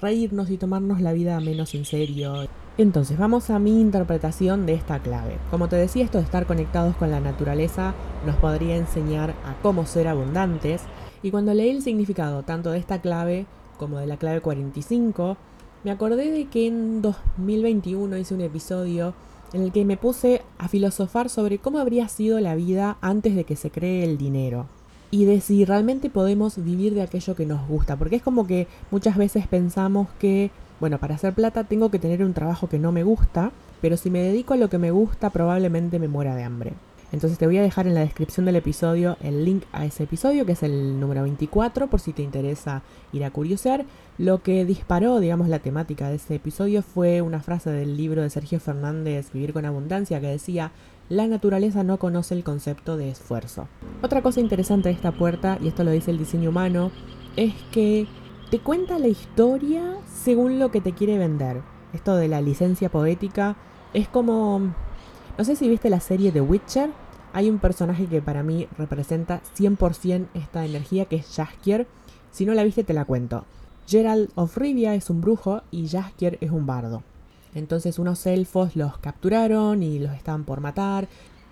reírnos 0.00 0.50
y 0.50 0.58
tomarnos 0.58 1.00
la 1.00 1.14
vida 1.14 1.40
menos 1.40 1.74
en 1.74 1.86
serio. 1.86 2.46
Entonces 2.76 3.18
vamos 3.18 3.48
a 3.48 3.58
mi 3.58 3.80
interpretación 3.80 4.66
de 4.66 4.74
esta 4.74 5.00
clave. 5.00 5.38
Como 5.50 5.68
te 5.68 5.76
decía, 5.76 6.04
esto 6.04 6.18
de 6.18 6.24
estar 6.24 6.46
conectados 6.46 6.94
con 6.96 7.10
la 7.10 7.18
naturaleza 7.18 7.94
nos 8.26 8.36
podría 8.36 8.76
enseñar 8.76 9.30
a 9.44 9.60
cómo 9.62 9.86
ser 9.86 10.06
abundantes, 10.06 10.82
y 11.22 11.30
cuando 11.30 11.54
leí 11.54 11.70
el 11.70 11.82
significado 11.82 12.42
tanto 12.42 12.70
de 12.70 12.78
esta 12.78 13.00
clave 13.00 13.46
como 13.78 13.98
de 13.98 14.06
la 14.06 14.18
clave 14.18 14.42
45, 14.42 15.36
me 15.82 15.90
acordé 15.90 16.30
de 16.30 16.46
que 16.48 16.66
en 16.66 17.00
2021 17.00 18.18
hice 18.18 18.34
un 18.34 18.42
episodio 18.42 19.14
en 19.54 19.62
el 19.62 19.72
que 19.72 19.86
me 19.86 19.96
puse 19.96 20.42
a 20.58 20.68
filosofar 20.68 21.30
sobre 21.30 21.58
cómo 21.58 21.78
habría 21.78 22.06
sido 22.08 22.38
la 22.38 22.54
vida 22.54 22.98
antes 23.00 23.34
de 23.34 23.44
que 23.44 23.56
se 23.56 23.70
cree 23.70 24.04
el 24.04 24.18
dinero. 24.18 24.66
Y 25.10 25.24
de 25.24 25.40
si 25.40 25.64
realmente 25.64 26.10
podemos 26.10 26.62
vivir 26.62 26.94
de 26.94 27.02
aquello 27.02 27.34
que 27.34 27.46
nos 27.46 27.66
gusta. 27.66 27.96
Porque 27.96 28.16
es 28.16 28.22
como 28.22 28.46
que 28.46 28.68
muchas 28.90 29.16
veces 29.16 29.46
pensamos 29.46 30.08
que, 30.18 30.50
bueno, 30.78 30.98
para 30.98 31.16
hacer 31.16 31.32
plata 31.32 31.64
tengo 31.64 31.90
que 31.90 31.98
tener 31.98 32.24
un 32.24 32.32
trabajo 32.32 32.68
que 32.68 32.78
no 32.78 32.92
me 32.92 33.02
gusta, 33.02 33.50
pero 33.80 33.96
si 33.96 34.10
me 34.10 34.22
dedico 34.22 34.54
a 34.54 34.56
lo 34.56 34.70
que 34.70 34.78
me 34.78 34.90
gusta 34.90 35.30
probablemente 35.30 35.98
me 35.98 36.08
muera 36.08 36.36
de 36.36 36.44
hambre. 36.44 36.72
Entonces 37.12 37.38
te 37.38 37.46
voy 37.46 37.58
a 37.58 37.62
dejar 37.62 37.86
en 37.86 37.94
la 37.94 38.00
descripción 38.00 38.46
del 38.46 38.56
episodio 38.56 39.16
el 39.20 39.44
link 39.44 39.64
a 39.72 39.84
ese 39.84 40.04
episodio, 40.04 40.46
que 40.46 40.52
es 40.52 40.62
el 40.62 41.00
número 41.00 41.22
24, 41.22 41.88
por 41.88 42.00
si 42.00 42.12
te 42.12 42.22
interesa 42.22 42.82
ir 43.12 43.24
a 43.24 43.30
curiosear. 43.30 43.84
Lo 44.16 44.42
que 44.42 44.64
disparó, 44.64 45.18
digamos, 45.18 45.48
la 45.48 45.58
temática 45.58 46.08
de 46.08 46.16
ese 46.16 46.36
episodio 46.36 46.82
fue 46.82 47.20
una 47.20 47.40
frase 47.40 47.70
del 47.70 47.96
libro 47.96 48.22
de 48.22 48.30
Sergio 48.30 48.60
Fernández, 48.60 49.32
Vivir 49.32 49.52
con 49.52 49.64
Abundancia, 49.64 50.20
que 50.20 50.28
decía, 50.28 50.70
la 51.08 51.26
naturaleza 51.26 51.82
no 51.82 51.98
conoce 51.98 52.34
el 52.34 52.44
concepto 52.44 52.96
de 52.96 53.10
esfuerzo. 53.10 53.66
Otra 54.02 54.22
cosa 54.22 54.38
interesante 54.40 54.88
de 54.88 54.94
esta 54.94 55.10
puerta, 55.10 55.58
y 55.60 55.68
esto 55.68 55.82
lo 55.82 55.90
dice 55.90 56.12
el 56.12 56.18
diseño 56.18 56.50
humano, 56.50 56.92
es 57.36 57.54
que 57.72 58.06
te 58.50 58.60
cuenta 58.60 58.98
la 58.98 59.08
historia 59.08 59.96
según 60.06 60.60
lo 60.60 60.70
que 60.70 60.80
te 60.80 60.92
quiere 60.92 61.18
vender. 61.18 61.62
Esto 61.92 62.14
de 62.14 62.28
la 62.28 62.40
licencia 62.40 62.88
poética 62.88 63.56
es 63.94 64.06
como 64.06 64.72
no 65.40 65.44
sé 65.46 65.56
si 65.56 65.70
viste 65.70 65.88
la 65.88 66.00
serie 66.00 66.32
The 66.32 66.42
Witcher. 66.42 66.90
Hay 67.32 67.48
un 67.48 67.60
personaje 67.60 68.04
que 68.04 68.20
para 68.20 68.42
mí 68.42 68.68
representa 68.76 69.40
100% 69.56 70.26
esta 70.34 70.66
energía 70.66 71.06
que 71.06 71.16
es 71.16 71.34
Jaskier. 71.34 71.86
Si 72.30 72.44
no 72.44 72.52
la 72.52 72.62
viste 72.62 72.84
te 72.84 72.92
la 72.92 73.06
cuento. 73.06 73.46
Gerald 73.86 74.28
of 74.34 74.58
Rivia 74.58 74.94
es 74.94 75.08
un 75.08 75.22
brujo 75.22 75.62
y 75.70 75.88
Jaskier 75.88 76.36
es 76.42 76.50
un 76.50 76.66
bardo. 76.66 77.02
Entonces 77.54 77.98
unos 77.98 78.26
elfos 78.26 78.76
los 78.76 78.98
capturaron 78.98 79.82
y 79.82 79.98
los 79.98 80.12
estaban 80.12 80.44
por 80.44 80.60
matar. 80.60 81.08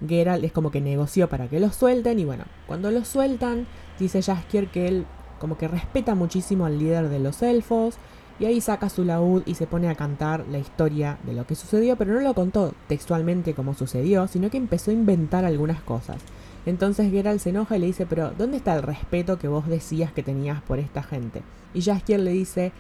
Geralt 0.06 0.44
es 0.44 0.52
como 0.52 0.70
que 0.70 0.82
negoció 0.82 1.31
para 1.31 1.49
que 1.49 1.58
los 1.58 1.75
suelten 1.75 2.19
y 2.19 2.26
bueno, 2.26 2.44
cuando 2.67 2.90
los 2.90 3.09
sueltan 3.09 3.66
dice 3.99 4.21
Jaskier 4.21 4.71
que 4.71 4.87
él 4.87 5.07
como 5.38 5.57
que 5.57 5.66
respeta 5.66 6.14
muchísimo 6.14 6.66
al 6.66 6.78
líder 6.78 7.09
de 7.09 7.21
los 7.21 7.40
elfos 7.40 7.95
y 8.38 8.47
ahí 8.47 8.61
saca 8.61 8.88
su 8.88 9.04
laúd 9.04 9.42
y 9.47 9.54
se 9.54 9.66
pone 9.66 9.88
a 9.88 9.95
cantar 9.95 10.45
la 10.50 10.59
historia 10.59 11.18
de 11.25 11.33
lo 11.33 11.47
que 11.47 11.54
sucedió, 11.54 11.97
pero 11.97 12.14
no 12.14 12.21
lo 12.21 12.35
contó 12.35 12.73
textualmente 12.87 13.54
como 13.54 13.75
sucedió, 13.75 14.28
sino 14.28 14.50
que 14.50 14.57
empezó 14.57 14.90
a 14.90 14.95
inventar 14.95 15.45
algunas 15.45 15.80
cosas. 15.83 16.18
Entonces 16.66 17.11
Geralt 17.11 17.40
se 17.40 17.50
enoja 17.50 17.76
y 17.76 17.80
le 17.80 17.87
dice, 17.87 18.07
pero 18.07 18.33
¿dónde 18.37 18.59
está 18.59 18.76
el 18.76 18.83
respeto 18.83 19.38
que 19.38 19.49
vos 19.49 19.66
decías 19.66 20.12
que 20.12 20.23
tenías 20.23 20.62
por 20.62 20.78
esta 20.78 21.02
gente? 21.02 21.42
Y 21.75 21.83
Jaskier 21.83 22.21
le 22.21 22.33
dice, 22.33 22.73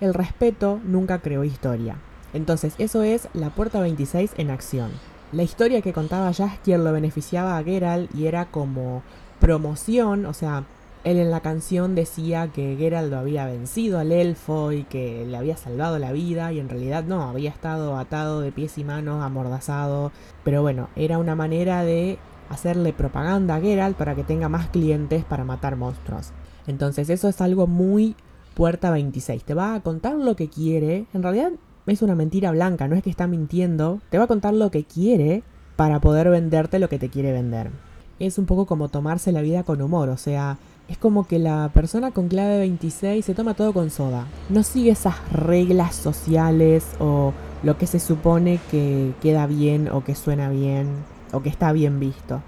el 0.00 0.14
respeto 0.14 0.80
nunca 0.84 1.20
creó 1.20 1.44
historia. 1.44 1.96
Entonces 2.34 2.74
eso 2.78 3.02
es 3.02 3.28
la 3.32 3.50
puerta 3.50 3.80
26 3.80 4.32
en 4.36 4.50
acción. 4.50 4.90
La 5.32 5.42
historia 5.42 5.80
que 5.80 5.92
contaba 5.92 6.32
Jaskier 6.32 6.80
lo 6.80 6.92
beneficiaba 6.92 7.56
a 7.56 7.64
Geralt 7.64 8.14
y 8.14 8.26
era 8.26 8.46
como 8.46 9.02
promoción, 9.40 10.26
o 10.26 10.34
sea, 10.34 10.64
él 11.06 11.18
en 11.18 11.30
la 11.30 11.38
canción 11.38 11.94
decía 11.94 12.48
que 12.48 12.74
Geralt 12.76 13.12
había 13.12 13.46
vencido 13.46 14.00
al 14.00 14.10
elfo 14.10 14.72
y 14.72 14.82
que 14.82 15.24
le 15.24 15.36
había 15.36 15.56
salvado 15.56 16.00
la 16.00 16.10
vida 16.10 16.52
y 16.52 16.58
en 16.58 16.68
realidad 16.68 17.04
no, 17.04 17.22
había 17.22 17.50
estado 17.50 17.96
atado 17.96 18.40
de 18.40 18.50
pies 18.50 18.76
y 18.76 18.82
manos, 18.82 19.22
amordazado. 19.22 20.10
Pero 20.42 20.62
bueno, 20.62 20.88
era 20.96 21.18
una 21.18 21.36
manera 21.36 21.84
de 21.84 22.18
hacerle 22.48 22.92
propaganda 22.92 23.54
a 23.54 23.60
Geralt 23.60 23.96
para 23.96 24.16
que 24.16 24.24
tenga 24.24 24.48
más 24.48 24.66
clientes 24.70 25.24
para 25.24 25.44
matar 25.44 25.76
monstruos. 25.76 26.32
Entonces 26.66 27.08
eso 27.08 27.28
es 27.28 27.40
algo 27.40 27.68
muy 27.68 28.16
puerta 28.54 28.90
26. 28.90 29.44
Te 29.44 29.54
va 29.54 29.76
a 29.76 29.80
contar 29.82 30.16
lo 30.16 30.34
que 30.34 30.48
quiere. 30.48 31.06
En 31.14 31.22
realidad 31.22 31.52
es 31.86 32.02
una 32.02 32.16
mentira 32.16 32.50
blanca, 32.50 32.88
no 32.88 32.96
es 32.96 33.04
que 33.04 33.10
está 33.10 33.28
mintiendo. 33.28 34.00
Te 34.10 34.18
va 34.18 34.24
a 34.24 34.26
contar 34.26 34.54
lo 34.54 34.72
que 34.72 34.82
quiere 34.82 35.44
para 35.76 36.00
poder 36.00 36.30
venderte 36.30 36.80
lo 36.80 36.88
que 36.88 36.98
te 36.98 37.10
quiere 37.10 37.30
vender. 37.30 37.70
Es 38.18 38.38
un 38.38 38.46
poco 38.46 38.66
como 38.66 38.88
tomarse 38.88 39.30
la 39.30 39.42
vida 39.42 39.62
con 39.62 39.82
humor, 39.82 40.08
o 40.08 40.16
sea, 40.16 40.58
es 40.88 40.96
como 40.96 41.26
que 41.26 41.38
la 41.38 41.70
persona 41.74 42.12
con 42.12 42.28
clave 42.28 42.58
26 42.58 43.24
se 43.24 43.34
toma 43.34 43.54
todo 43.54 43.72
con 43.72 43.90
soda. 43.90 44.26
No 44.48 44.62
sigue 44.62 44.92
esas 44.92 45.16
reglas 45.32 45.94
sociales 45.94 46.86
o 46.98 47.32
lo 47.62 47.76
que 47.76 47.86
se 47.86 48.00
supone 48.00 48.60
que 48.70 49.12
queda 49.20 49.46
bien 49.46 49.88
o 49.88 50.04
que 50.04 50.14
suena 50.14 50.48
bien 50.48 50.88
o 51.32 51.42
que 51.42 51.48
está 51.48 51.72
bien 51.72 52.00
visto. 52.00 52.40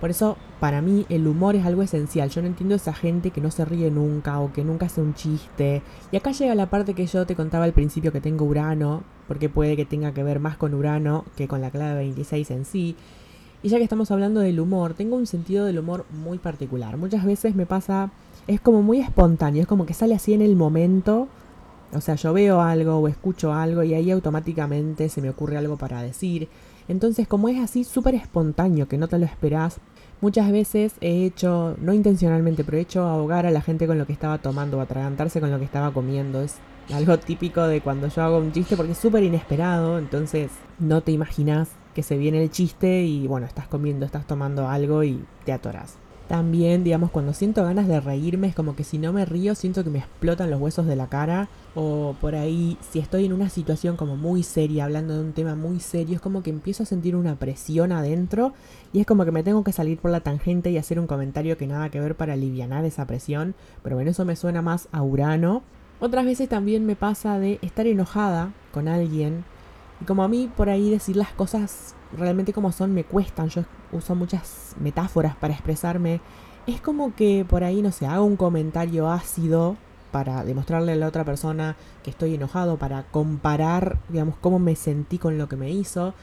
Por 0.00 0.10
eso, 0.10 0.36
para 0.60 0.82
mí, 0.82 1.06
el 1.08 1.26
humor 1.26 1.56
es 1.56 1.64
algo 1.64 1.82
esencial. 1.82 2.28
Yo 2.28 2.42
no 2.42 2.48
entiendo 2.48 2.74
esa 2.74 2.92
gente 2.92 3.30
que 3.30 3.40
no 3.40 3.50
se 3.50 3.64
ríe 3.64 3.90
nunca 3.90 4.40
o 4.40 4.52
que 4.52 4.64
nunca 4.64 4.86
hace 4.86 5.00
un 5.00 5.14
chiste. 5.14 5.82
Y 6.12 6.16
acá 6.16 6.32
llega 6.32 6.54
la 6.54 6.68
parte 6.68 6.92
que 6.92 7.06
yo 7.06 7.24
te 7.24 7.34
contaba 7.34 7.64
al 7.64 7.72
principio 7.72 8.12
que 8.12 8.20
tengo 8.20 8.44
Urano, 8.44 9.04
porque 9.26 9.48
puede 9.48 9.76
que 9.76 9.86
tenga 9.86 10.12
que 10.12 10.22
ver 10.22 10.40
más 10.40 10.58
con 10.58 10.74
Urano 10.74 11.24
que 11.36 11.48
con 11.48 11.62
la 11.62 11.70
clave 11.70 11.94
26 11.94 12.50
en 12.50 12.64
sí. 12.66 12.96
Y 13.62 13.68
ya 13.68 13.78
que 13.78 13.84
estamos 13.84 14.10
hablando 14.10 14.40
del 14.40 14.60
humor, 14.60 14.94
tengo 14.94 15.16
un 15.16 15.26
sentido 15.26 15.64
del 15.64 15.78
humor 15.78 16.04
muy 16.22 16.38
particular. 16.38 16.96
Muchas 16.96 17.24
veces 17.24 17.54
me 17.54 17.66
pasa, 17.66 18.10
es 18.46 18.60
como 18.60 18.82
muy 18.82 19.00
espontáneo, 19.00 19.62
es 19.62 19.68
como 19.68 19.86
que 19.86 19.94
sale 19.94 20.14
así 20.14 20.34
en 20.34 20.42
el 20.42 20.56
momento. 20.56 21.28
O 21.92 22.00
sea, 22.00 22.14
yo 22.16 22.32
veo 22.32 22.60
algo 22.60 22.96
o 22.96 23.08
escucho 23.08 23.52
algo 23.52 23.82
y 23.82 23.94
ahí 23.94 24.10
automáticamente 24.10 25.08
se 25.08 25.22
me 25.22 25.30
ocurre 25.30 25.56
algo 25.56 25.76
para 25.76 26.02
decir. 26.02 26.48
Entonces, 26.88 27.26
como 27.26 27.48
es 27.48 27.58
así 27.58 27.84
súper 27.84 28.14
espontáneo, 28.14 28.86
que 28.86 28.98
no 28.98 29.08
te 29.08 29.18
lo 29.18 29.24
esperás, 29.24 29.78
muchas 30.20 30.52
veces 30.52 30.94
he 31.00 31.24
hecho, 31.24 31.76
no 31.80 31.92
intencionalmente, 31.92 32.64
pero 32.64 32.78
he 32.78 32.82
hecho 32.82 33.02
ahogar 33.02 33.46
a 33.46 33.50
la 33.50 33.62
gente 33.62 33.86
con 33.86 33.98
lo 33.98 34.06
que 34.06 34.12
estaba 34.12 34.38
tomando 34.38 34.78
o 34.78 34.80
atragantarse 34.80 35.40
con 35.40 35.50
lo 35.50 35.58
que 35.58 35.64
estaba 35.64 35.92
comiendo. 35.92 36.42
Es 36.42 36.56
algo 36.92 37.18
típico 37.18 37.62
de 37.62 37.80
cuando 37.80 38.08
yo 38.08 38.22
hago 38.22 38.38
un 38.38 38.52
chiste 38.52 38.76
porque 38.76 38.92
es 38.92 38.98
súper 38.98 39.24
inesperado, 39.24 39.98
entonces 39.98 40.50
no 40.78 41.00
te 41.00 41.12
imaginas 41.12 41.68
que 41.96 42.02
se 42.02 42.18
viene 42.18 42.42
el 42.42 42.50
chiste 42.50 43.04
y 43.04 43.26
bueno, 43.26 43.46
estás 43.46 43.68
comiendo, 43.68 44.04
estás 44.04 44.26
tomando 44.26 44.68
algo 44.68 45.02
y 45.02 45.24
te 45.46 45.52
atoras. 45.54 45.96
También, 46.28 46.84
digamos, 46.84 47.10
cuando 47.10 47.32
siento 47.32 47.64
ganas 47.64 47.88
de 47.88 48.00
reírme, 48.00 48.48
es 48.48 48.54
como 48.54 48.76
que 48.76 48.84
si 48.84 48.98
no 48.98 49.14
me 49.14 49.24
río, 49.24 49.54
siento 49.54 49.82
que 49.82 49.88
me 49.88 50.00
explotan 50.00 50.50
los 50.50 50.60
huesos 50.60 50.84
de 50.84 50.94
la 50.94 51.06
cara. 51.06 51.48
O 51.74 52.14
por 52.20 52.34
ahí, 52.34 52.76
si 52.90 52.98
estoy 52.98 53.24
en 53.24 53.32
una 53.32 53.48
situación 53.48 53.96
como 53.96 54.14
muy 54.14 54.42
seria, 54.42 54.84
hablando 54.84 55.14
de 55.14 55.20
un 55.20 55.32
tema 55.32 55.54
muy 55.54 55.80
serio, 55.80 56.16
es 56.16 56.20
como 56.20 56.42
que 56.42 56.50
empiezo 56.50 56.82
a 56.82 56.86
sentir 56.86 57.16
una 57.16 57.36
presión 57.36 57.92
adentro. 57.92 58.52
Y 58.92 59.00
es 59.00 59.06
como 59.06 59.24
que 59.24 59.32
me 59.32 59.42
tengo 59.42 59.64
que 59.64 59.72
salir 59.72 59.96
por 59.96 60.10
la 60.10 60.20
tangente 60.20 60.70
y 60.70 60.76
hacer 60.76 61.00
un 61.00 61.06
comentario 61.06 61.56
que 61.56 61.66
nada 61.66 61.88
que 61.88 62.00
ver 62.00 62.14
para 62.14 62.34
aliviar 62.34 62.84
esa 62.84 63.06
presión. 63.06 63.54
Pero 63.82 63.96
bueno, 63.96 64.10
eso 64.10 64.26
me 64.26 64.36
suena 64.36 64.60
más 64.60 64.88
a 64.92 65.02
Urano. 65.02 65.62
Otras 65.98 66.26
veces 66.26 66.50
también 66.50 66.84
me 66.84 66.94
pasa 66.94 67.38
de 67.38 67.58
estar 67.62 67.86
enojada 67.86 68.52
con 68.70 68.86
alguien. 68.86 69.44
Y 70.00 70.04
como 70.04 70.22
a 70.22 70.28
mí 70.28 70.50
por 70.54 70.68
ahí 70.68 70.90
decir 70.90 71.16
las 71.16 71.30
cosas 71.30 71.94
realmente 72.16 72.52
como 72.52 72.72
son 72.72 72.92
me 72.92 73.04
cuestan. 73.04 73.48
Yo 73.48 73.64
uso 73.92 74.14
muchas 74.14 74.74
metáforas 74.80 75.36
para 75.36 75.54
expresarme. 75.54 76.20
Es 76.66 76.80
como 76.80 77.14
que 77.14 77.44
por 77.48 77.64
ahí, 77.64 77.82
no 77.82 77.92
sé, 77.92 78.06
hago 78.06 78.24
un 78.24 78.36
comentario 78.36 79.10
ácido 79.10 79.76
para 80.10 80.44
demostrarle 80.44 80.92
a 80.92 80.96
la 80.96 81.08
otra 81.08 81.24
persona 81.24 81.76
que 82.02 82.10
estoy 82.10 82.34
enojado, 82.34 82.78
para 82.78 83.04
comparar, 83.04 83.98
digamos, 84.08 84.36
cómo 84.40 84.58
me 84.58 84.74
sentí 84.74 85.18
con 85.18 85.38
lo 85.38 85.48
que 85.48 85.56
me 85.56 85.70
hizo 85.70 86.14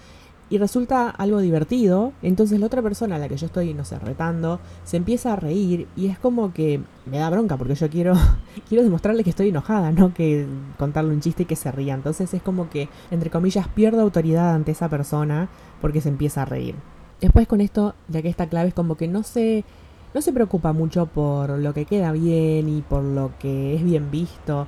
y 0.54 0.60
resulta 0.60 1.10
algo 1.10 1.40
divertido, 1.40 2.14
entonces 2.22 2.60
la 2.60 2.68
otra 2.68 2.84
persona 2.84 3.16
a 3.16 3.18
la 3.18 3.28
que 3.28 3.38
yo 3.38 3.48
estoy, 3.48 3.74
no 3.74 3.86
sé, 3.86 3.98
retando, 3.98 4.60
se 4.84 4.98
empieza 4.98 5.34
a 5.34 5.36
reír 5.36 5.88
y 5.96 6.10
es 6.10 6.20
como 6.20 6.54
que 6.54 6.80
me 7.08 7.18
da 7.18 7.32
bronca 7.32 7.58
porque 7.58 7.74
yo 7.74 7.90
quiero, 7.90 8.14
quiero 8.70 8.84
demostrarle 8.84 9.24
que 9.24 9.32
estoy 9.32 9.50
enojada, 9.50 9.92
no 9.92 10.14
que 10.14 10.46
contarle 10.78 11.12
un 11.12 11.22
chiste 11.22 11.42
y 11.42 11.46
que 11.48 11.56
se 11.56 11.72
ría. 11.72 11.96
Entonces 11.96 12.32
es 12.36 12.44
como 12.44 12.70
que, 12.70 12.88
entre 13.10 13.32
comillas, 13.32 13.68
pierdo 13.68 14.02
autoridad 14.02 14.54
ante 14.54 14.74
esa 14.74 14.90
persona 14.90 15.50
porque 15.82 16.02
se 16.02 16.10
empieza 16.10 16.44
a 16.44 16.46
reír. 16.46 16.76
Después 17.20 17.48
con 17.48 17.60
esto, 17.60 17.96
ya 18.08 18.22
que 18.22 18.30
esta 18.30 18.46
clave 18.46 18.68
es 18.68 18.74
como 18.76 18.96
que 18.96 19.08
no 19.08 19.24
se, 19.24 19.66
no 20.14 20.22
se 20.22 20.34
preocupa 20.34 20.72
mucho 20.72 21.08
por 21.08 21.50
lo 21.50 21.74
que 21.74 21.86
queda 21.86 22.12
bien 22.12 22.70
y 22.70 22.84
por 22.84 23.02
lo 23.02 23.32
que 23.40 23.74
es 23.74 23.84
bien 23.84 24.12
visto. 24.12 24.68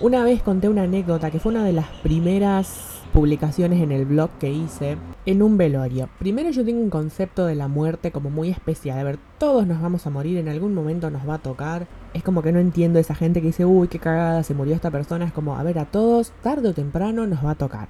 Una 0.00 0.22
vez 0.22 0.44
conté 0.44 0.68
una 0.68 0.82
anécdota 0.82 1.32
que 1.32 1.40
fue 1.40 1.50
una 1.50 1.64
de 1.64 1.72
las 1.72 1.88
primeras 2.04 2.98
publicaciones 3.18 3.82
en 3.82 3.90
el 3.90 4.04
blog 4.04 4.30
que 4.38 4.48
hice 4.48 4.96
en 5.26 5.42
un 5.42 5.58
velorio. 5.58 6.08
Primero 6.20 6.50
yo 6.50 6.64
tengo 6.64 6.80
un 6.80 6.88
concepto 6.88 7.46
de 7.46 7.56
la 7.56 7.66
muerte 7.66 8.12
como 8.12 8.30
muy 8.30 8.48
especial. 8.48 8.96
A 8.96 9.02
ver, 9.02 9.18
todos 9.38 9.66
nos 9.66 9.82
vamos 9.82 10.06
a 10.06 10.10
morir, 10.10 10.38
en 10.38 10.48
algún 10.48 10.72
momento 10.72 11.10
nos 11.10 11.28
va 11.28 11.34
a 11.34 11.38
tocar. 11.38 11.88
Es 12.14 12.22
como 12.22 12.42
que 12.42 12.52
no 12.52 12.60
entiendo 12.60 13.00
esa 13.00 13.16
gente 13.16 13.40
que 13.40 13.48
dice, 13.48 13.64
uy, 13.64 13.88
qué 13.88 13.98
cagada, 13.98 14.44
se 14.44 14.54
murió 14.54 14.72
esta 14.72 14.92
persona. 14.92 15.24
Es 15.24 15.32
como, 15.32 15.56
a 15.56 15.64
ver, 15.64 15.80
a 15.80 15.86
todos, 15.86 16.30
tarde 16.44 16.68
o 16.68 16.74
temprano 16.74 17.26
nos 17.26 17.44
va 17.44 17.50
a 17.50 17.54
tocar. 17.56 17.88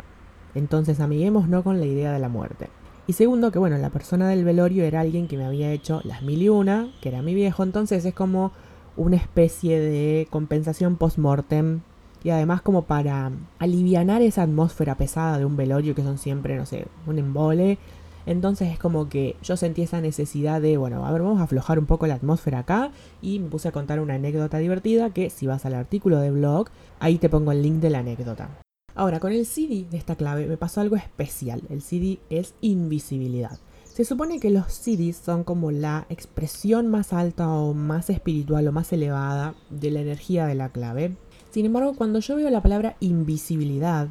Entonces 0.54 0.98
amiguemos 0.98 1.46
no 1.46 1.62
con 1.62 1.78
la 1.78 1.84
idea 1.84 2.10
de 2.10 2.20
la 2.20 2.30
muerte. 2.30 2.70
Y 3.06 3.12
segundo, 3.12 3.52
que 3.52 3.58
bueno, 3.58 3.76
la 3.76 3.90
persona 3.90 4.30
del 4.30 4.46
velorio 4.46 4.82
era 4.84 5.00
alguien 5.00 5.28
que 5.28 5.36
me 5.36 5.44
había 5.44 5.70
hecho 5.72 6.00
las 6.04 6.22
mil 6.22 6.40
y 6.40 6.48
una, 6.48 6.88
que 7.02 7.10
era 7.10 7.20
mi 7.20 7.34
viejo, 7.34 7.64
entonces 7.64 8.02
es 8.06 8.14
como 8.14 8.52
una 8.96 9.16
especie 9.16 9.78
de 9.78 10.26
compensación 10.30 10.96
post-mortem 10.96 11.82
y 12.24 12.30
además 12.30 12.62
como 12.62 12.82
para 12.82 13.30
alivianar 13.58 14.22
esa 14.22 14.42
atmósfera 14.42 14.96
pesada 14.96 15.38
de 15.38 15.44
un 15.44 15.56
velorio 15.56 15.94
que 15.94 16.02
son 16.02 16.18
siempre, 16.18 16.56
no 16.56 16.66
sé, 16.66 16.86
un 17.06 17.18
embole. 17.18 17.78
Entonces 18.26 18.70
es 18.70 18.78
como 18.78 19.08
que 19.08 19.36
yo 19.42 19.56
sentí 19.56 19.82
esa 19.82 20.00
necesidad 20.00 20.60
de, 20.60 20.76
bueno, 20.76 21.06
a 21.06 21.12
ver, 21.12 21.22
vamos 21.22 21.40
a 21.40 21.44
aflojar 21.44 21.78
un 21.78 21.86
poco 21.86 22.06
la 22.06 22.14
atmósfera 22.14 22.58
acá 22.58 22.90
y 23.22 23.38
me 23.38 23.48
puse 23.48 23.68
a 23.68 23.72
contar 23.72 24.00
una 24.00 24.14
anécdota 24.14 24.58
divertida 24.58 25.10
que 25.10 25.30
si 25.30 25.46
vas 25.46 25.64
al 25.64 25.74
artículo 25.74 26.18
de 26.18 26.30
blog, 26.30 26.68
ahí 27.00 27.16
te 27.16 27.30
pongo 27.30 27.52
el 27.52 27.62
link 27.62 27.76
de 27.76 27.90
la 27.90 28.00
anécdota. 28.00 28.50
Ahora, 28.94 29.20
con 29.20 29.32
el 29.32 29.46
CD 29.46 29.86
de 29.88 29.96
esta 29.96 30.16
clave 30.16 30.46
me 30.46 30.56
pasó 30.56 30.80
algo 30.80 30.96
especial. 30.96 31.62
El 31.70 31.80
CD 31.82 32.18
es 32.30 32.54
invisibilidad. 32.60 33.58
Se 33.84 34.04
supone 34.04 34.38
que 34.40 34.50
los 34.50 34.72
CDs 34.72 35.16
son 35.16 35.42
como 35.42 35.70
la 35.70 36.06
expresión 36.08 36.86
más 36.88 37.12
alta 37.12 37.48
o 37.48 37.74
más 37.74 38.10
espiritual 38.10 38.68
o 38.68 38.72
más 38.72 38.92
elevada 38.92 39.54
de 39.70 39.90
la 39.90 40.00
energía 40.00 40.46
de 40.46 40.54
la 40.54 40.68
clave. 40.68 41.16
Sin 41.58 41.66
embargo, 41.66 41.94
cuando 41.94 42.20
yo 42.20 42.36
veo 42.36 42.50
la 42.50 42.62
palabra 42.62 42.94
invisibilidad, 43.00 44.06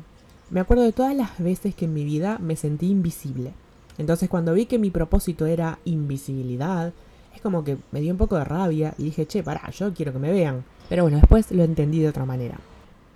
me 0.49 0.59
acuerdo 0.59 0.83
de 0.83 0.91
todas 0.91 1.15
las 1.15 1.39
veces 1.39 1.73
que 1.73 1.85
en 1.85 1.93
mi 1.93 2.03
vida 2.03 2.39
me 2.39 2.57
sentí 2.57 2.89
invisible. 2.89 3.53
Entonces 3.97 4.27
cuando 4.27 4.53
vi 4.53 4.65
que 4.65 4.77
mi 4.77 4.89
propósito 4.89 5.45
era 5.45 5.79
invisibilidad, 5.85 6.91
es 7.33 7.39
como 7.39 7.63
que 7.63 7.77
me 7.93 8.01
dio 8.01 8.11
un 8.11 8.17
poco 8.17 8.35
de 8.35 8.43
rabia 8.43 8.95
y 8.97 9.03
dije, 9.03 9.25
che, 9.27 9.43
pará, 9.43 9.69
yo 9.69 9.93
quiero 9.93 10.11
que 10.11 10.19
me 10.19 10.29
vean. 10.29 10.65
Pero 10.89 11.03
bueno, 11.03 11.19
después 11.19 11.49
lo 11.51 11.63
entendí 11.63 11.99
de 12.01 12.09
otra 12.09 12.25
manera. 12.25 12.59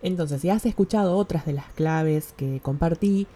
Entonces, 0.02 0.40
si 0.40 0.50
has 0.50 0.66
escuchado 0.66 1.18
otras 1.18 1.46
de 1.46 1.52
las 1.52 1.68
claves 1.74 2.34
que 2.38 2.62
compartí, 2.62 3.28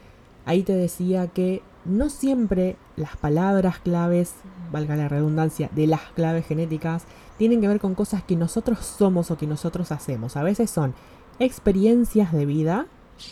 ahí 0.46 0.64
te 0.64 0.78
decía 0.78 1.28
que 1.28 1.62
no 1.86 2.10
siempre 2.10 2.76
las 2.96 3.16
palabras 3.18 3.80
claves, 3.80 4.34
valga 4.72 4.96
la 4.96 5.08
redundancia, 5.08 5.70
de 5.74 5.88
las 5.88 6.02
claves 6.16 6.46
genéticas, 6.46 7.06
tienen 7.38 7.62
que 7.62 7.68
ver 7.68 7.80
con 7.80 7.96
cosas 7.96 8.24
que 8.24 8.36
nosotros 8.36 8.80
somos 8.80 9.32
o 9.32 9.38
que 9.38 9.48
nosotros 9.48 9.92
hacemos. 9.92 10.38
A 10.38 10.44
veces 10.44 10.70
son 10.70 10.94
experiencias 11.40 12.32
de 12.34 12.46
vida, 12.46 12.88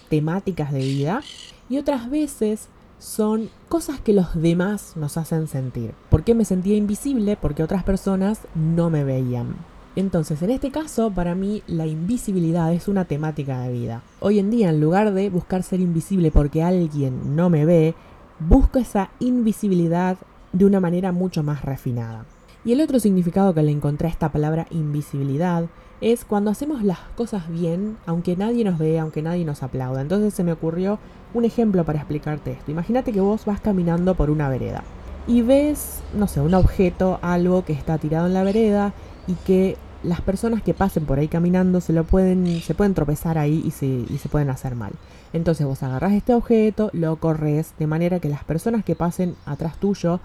temáticas 0.10 0.72
de 0.72 0.80
vida, 0.80 1.22
y 1.70 1.78
otras 1.78 2.10
veces 2.10 2.68
son 3.00 3.50
cosas 3.68 4.00
que 4.00 4.14
los 4.14 4.42
demás 4.42 4.94
nos 4.96 5.18
hacen 5.18 5.48
sentir. 5.48 5.94
¿Por 6.10 6.24
qué 6.24 6.36
me 6.36 6.46
sentía 6.46 6.78
invisible? 6.78 7.36
Porque 7.36 7.64
otras 7.64 7.84
personas 7.84 8.40
no 8.56 8.90
me 8.90 9.04
veían. 9.04 9.56
Entonces, 9.96 10.42
en 10.42 10.50
este 10.50 10.72
caso, 10.72 11.12
para 11.12 11.36
mí 11.36 11.62
la 11.68 11.86
invisibilidad 11.86 12.74
es 12.74 12.88
una 12.88 13.06
temática 13.06 13.60
de 13.60 13.72
vida. 13.72 14.02
Hoy 14.22 14.40
en 14.40 14.50
día, 14.50 14.70
en 14.70 14.82
lugar 14.82 15.14
de 15.14 15.30
buscar 15.30 15.62
ser 15.62 15.82
invisible 15.82 16.32
porque 16.32 16.64
alguien 16.64 17.36
no 17.36 17.50
me 17.50 17.66
ve, 17.66 17.94
busco 18.40 18.80
esa 18.80 19.10
invisibilidad 19.20 20.18
de 20.52 20.66
una 20.66 20.80
manera 20.80 21.12
mucho 21.12 21.44
más 21.44 21.64
refinada. 21.64 22.26
Y 22.66 22.72
el 22.72 22.82
otro 22.82 23.00
significado 23.00 23.54
que 23.54 23.64
le 23.64 23.72
encontré 23.72 24.08
a 24.08 24.12
esta 24.12 24.32
palabra 24.32 24.68
invisibilidad 24.70 25.66
es 26.00 26.26
cuando 26.26 26.52
hacemos 26.52 26.84
las 26.84 27.00
cosas 27.16 27.50
bien, 27.50 27.98
aunque 28.06 28.36
nadie 28.36 28.64
nos 28.64 28.78
vea, 28.78 29.02
aunque 29.02 29.22
nadie 29.22 29.46
nos 29.46 29.64
aplauda. 29.64 30.02
Entonces 30.02 30.34
se 30.34 30.44
me 30.44 30.54
ocurrió 30.54 31.00
un 31.34 31.46
ejemplo 31.46 31.84
para 31.84 32.00
explicarte 32.00 32.52
esto. 32.52 32.72
Imagínate 32.72 33.12
que 33.12 33.22
vos 33.22 33.46
vas 33.46 33.62
caminando 33.62 34.16
por 34.16 34.30
una 34.30 34.50
vereda 34.50 34.84
y 35.28 35.42
ves, 35.42 36.02
no 36.14 36.28
sé, 36.28 36.42
un 36.42 36.54
objeto, 36.54 37.20
algo 37.22 37.64
que 37.66 37.74
está 37.74 37.98
tirado 37.98 38.28
en 38.28 38.34
la 38.34 38.44
vereda 38.44 38.94
y 39.28 39.34
que 39.34 39.78
las 40.04 40.22
personas 40.22 40.62
que 40.62 40.74
pasen 40.74 41.06
por 41.06 41.20
ahí 41.20 41.28
caminando 41.28 41.82
se 41.82 41.94
lo 41.94 42.04
pueden, 42.04 42.62
se 42.62 42.76
pueden 42.76 42.94
tropezar 42.94 43.38
ahí 43.38 43.64
y 43.66 43.72
se, 43.72 43.86
y 43.86 44.18
se 44.22 44.30
pueden 44.30 44.50
hacer 44.50 44.76
mal. 44.76 44.92
Entonces 45.32 45.66
vos 45.66 45.82
agarrás 45.84 46.14
este 46.14 46.34
objeto, 46.34 46.90
lo 46.94 47.16
corres 47.16 47.74
de 47.80 47.88
manera 47.88 48.20
que 48.20 48.30
las 48.30 48.44
personas 48.44 48.84
que 48.84 48.96
pasen 48.96 49.36
atrás 49.46 49.78
tuyo 49.78 50.20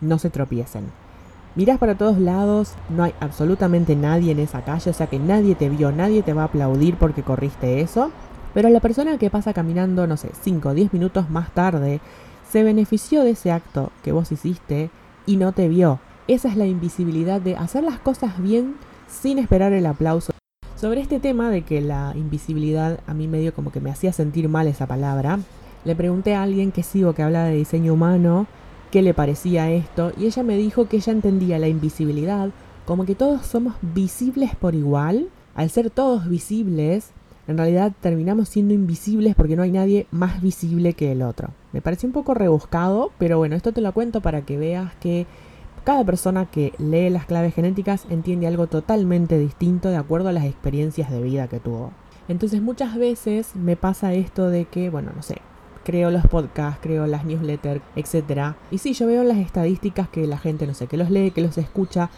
no 0.00 0.18
se 0.18 0.30
tropiecen. 0.30 0.84
Mirás 1.56 1.78
para 1.78 1.96
todos 1.96 2.18
lados, 2.18 2.74
no 2.90 3.02
hay 3.02 3.12
absolutamente 3.20 3.96
nadie 3.96 4.32
en 4.32 4.38
esa 4.38 4.62
calle, 4.62 4.90
o 4.90 4.94
sea 4.94 5.08
que 5.08 5.18
nadie 5.18 5.54
te 5.54 5.68
vio, 5.68 5.90
nadie 5.90 6.22
te 6.22 6.32
va 6.32 6.42
a 6.42 6.46
aplaudir 6.46 6.96
porque 6.96 7.22
corriste 7.22 7.80
eso. 7.80 8.12
Pero 8.54 8.68
la 8.68 8.80
persona 8.80 9.18
que 9.18 9.30
pasa 9.30 9.52
caminando, 9.52 10.06
no 10.06 10.16
sé, 10.16 10.30
5 10.42 10.68
o 10.68 10.74
10 10.74 10.92
minutos 10.92 11.30
más 11.30 11.50
tarde, 11.52 12.00
se 12.50 12.62
benefició 12.62 13.22
de 13.22 13.30
ese 13.30 13.52
acto 13.52 13.90
que 14.02 14.12
vos 14.12 14.30
hiciste 14.32 14.90
y 15.26 15.36
no 15.36 15.52
te 15.52 15.68
vio. 15.68 16.00
Esa 16.28 16.48
es 16.48 16.56
la 16.56 16.66
invisibilidad 16.66 17.40
de 17.40 17.56
hacer 17.56 17.84
las 17.84 17.98
cosas 17.98 18.40
bien 18.40 18.74
sin 19.10 19.38
esperar 19.38 19.72
el 19.72 19.86
aplauso. 19.86 20.32
Sobre 20.76 21.00
este 21.00 21.20
tema 21.20 21.50
de 21.50 21.62
que 21.62 21.80
la 21.80 22.14
invisibilidad 22.16 23.00
a 23.06 23.12
mí 23.12 23.28
medio 23.28 23.52
como 23.52 23.70
que 23.72 23.80
me 23.80 23.90
hacía 23.90 24.12
sentir 24.12 24.48
mal 24.48 24.66
esa 24.66 24.86
palabra, 24.86 25.38
le 25.84 25.96
pregunté 25.96 26.34
a 26.34 26.42
alguien 26.42 26.72
que 26.72 26.82
sigo 26.82 27.12
que 27.12 27.22
habla 27.22 27.44
de 27.44 27.56
diseño 27.56 27.94
humano 27.94 28.46
qué 28.90 29.02
le 29.02 29.14
parecía 29.14 29.70
esto 29.70 30.12
y 30.18 30.26
ella 30.26 30.42
me 30.42 30.56
dijo 30.56 30.88
que 30.88 30.96
ella 30.96 31.12
entendía 31.12 31.58
la 31.58 31.68
invisibilidad 31.68 32.50
como 32.84 33.04
que 33.04 33.14
todos 33.14 33.46
somos 33.46 33.74
visibles 33.82 34.56
por 34.56 34.74
igual. 34.74 35.28
Al 35.54 35.70
ser 35.70 35.90
todos 35.90 36.28
visibles, 36.28 37.10
en 37.46 37.56
realidad 37.56 37.92
terminamos 38.00 38.48
siendo 38.48 38.74
invisibles 38.74 39.34
porque 39.34 39.56
no 39.56 39.62
hay 39.62 39.70
nadie 39.70 40.06
más 40.10 40.40
visible 40.40 40.94
que 40.94 41.12
el 41.12 41.22
otro. 41.22 41.50
Me 41.72 41.82
pareció 41.82 42.08
un 42.08 42.12
poco 42.12 42.34
rebuscado, 42.34 43.12
pero 43.18 43.38
bueno, 43.38 43.54
esto 43.54 43.72
te 43.72 43.80
lo 43.80 43.92
cuento 43.92 44.20
para 44.20 44.42
que 44.42 44.56
veas 44.56 44.92
que 44.96 45.26
cada 45.84 46.04
persona 46.04 46.46
que 46.46 46.72
lee 46.78 47.10
las 47.10 47.26
claves 47.26 47.54
genéticas 47.54 48.06
entiende 48.10 48.46
algo 48.46 48.66
totalmente 48.66 49.38
distinto 49.38 49.88
de 49.88 49.96
acuerdo 49.96 50.28
a 50.28 50.32
las 50.32 50.44
experiencias 50.44 51.10
de 51.10 51.22
vida 51.22 51.48
que 51.48 51.60
tuvo. 51.60 51.92
Entonces 52.28 52.62
muchas 52.62 52.96
veces 52.96 53.56
me 53.56 53.76
pasa 53.76 54.12
esto 54.12 54.50
de 54.50 54.66
que, 54.66 54.90
bueno, 54.90 55.10
no 55.16 55.22
sé, 55.22 55.38
creo 55.84 56.10
los 56.10 56.26
podcasts, 56.26 56.78
creo 56.82 57.06
las 57.06 57.24
newsletters, 57.24 57.82
etc. 57.96 58.54
Y 58.70 58.78
sí, 58.78 58.92
yo 58.92 59.06
veo 59.06 59.24
las 59.24 59.38
estadísticas 59.38 60.08
que 60.08 60.26
la 60.26 60.38
gente, 60.38 60.66
no 60.66 60.74
sé, 60.74 60.86
que 60.86 60.96
los 60.96 61.10
lee, 61.10 61.32
que 61.32 61.40
los 61.40 61.58
escucha, 61.58 62.10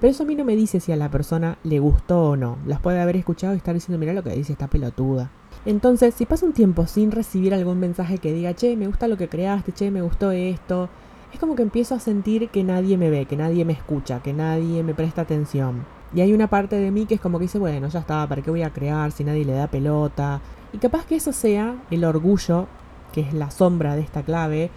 pero 0.00 0.10
eso 0.10 0.24
a 0.24 0.26
mí 0.26 0.34
no 0.34 0.44
me 0.44 0.56
dice 0.56 0.78
si 0.78 0.92
a 0.92 0.96
la 0.96 1.10
persona 1.10 1.58
le 1.64 1.78
gustó 1.78 2.30
o 2.30 2.36
no. 2.36 2.58
Las 2.66 2.80
puede 2.80 3.00
haber 3.00 3.16
escuchado 3.16 3.54
y 3.54 3.56
estar 3.56 3.74
diciendo, 3.74 3.98
mira 3.98 4.12
lo 4.12 4.22
que 4.22 4.30
dice 4.30 4.52
esta 4.52 4.68
pelotuda. 4.68 5.30
Entonces, 5.64 6.14
si 6.14 6.26
pasa 6.26 6.46
un 6.46 6.52
tiempo 6.52 6.86
sin 6.86 7.10
recibir 7.10 7.54
algún 7.54 7.80
mensaje 7.80 8.18
que 8.18 8.32
diga, 8.32 8.54
che, 8.54 8.76
me 8.76 8.86
gusta 8.86 9.08
lo 9.08 9.16
que 9.16 9.28
creaste, 9.28 9.72
che, 9.72 9.90
me 9.90 10.02
gustó 10.02 10.30
esto, 10.30 10.88
es 11.32 11.40
como 11.40 11.54
que 11.56 11.62
empiezo 11.62 11.94
a 11.94 12.00
sentir 12.00 12.48
que 12.48 12.64
nadie 12.64 12.96
me 12.96 13.10
ve, 13.10 13.26
que 13.26 13.36
nadie 13.36 13.64
me 13.64 13.72
escucha, 13.72 14.22
que 14.22 14.32
nadie 14.32 14.82
me 14.82 14.94
presta 14.94 15.22
atención. 15.22 15.84
Y 16.14 16.20
hay 16.20 16.32
una 16.32 16.48
parte 16.48 16.76
de 16.76 16.90
mí 16.90 17.06
que 17.06 17.14
es 17.14 17.20
como 17.20 17.38
que 17.38 17.44
dice, 17.44 17.58
bueno, 17.58 17.88
ya 17.88 18.00
está, 18.00 18.26
¿para 18.28 18.42
qué 18.42 18.50
voy 18.50 18.62
a 18.62 18.72
crear 18.72 19.12
si 19.12 19.24
nadie 19.24 19.44
le 19.44 19.52
da 19.52 19.66
pelota? 19.66 20.40
Y 20.72 20.78
capaz 20.78 21.04
que 21.06 21.16
eso 21.16 21.32
sea 21.32 21.76
el 21.90 22.04
orgullo, 22.04 22.66
que 23.12 23.20
es 23.20 23.34
la 23.34 23.50
sombra 23.50 23.96
de 23.96 24.02
esta 24.02 24.22
clave, 24.22 24.70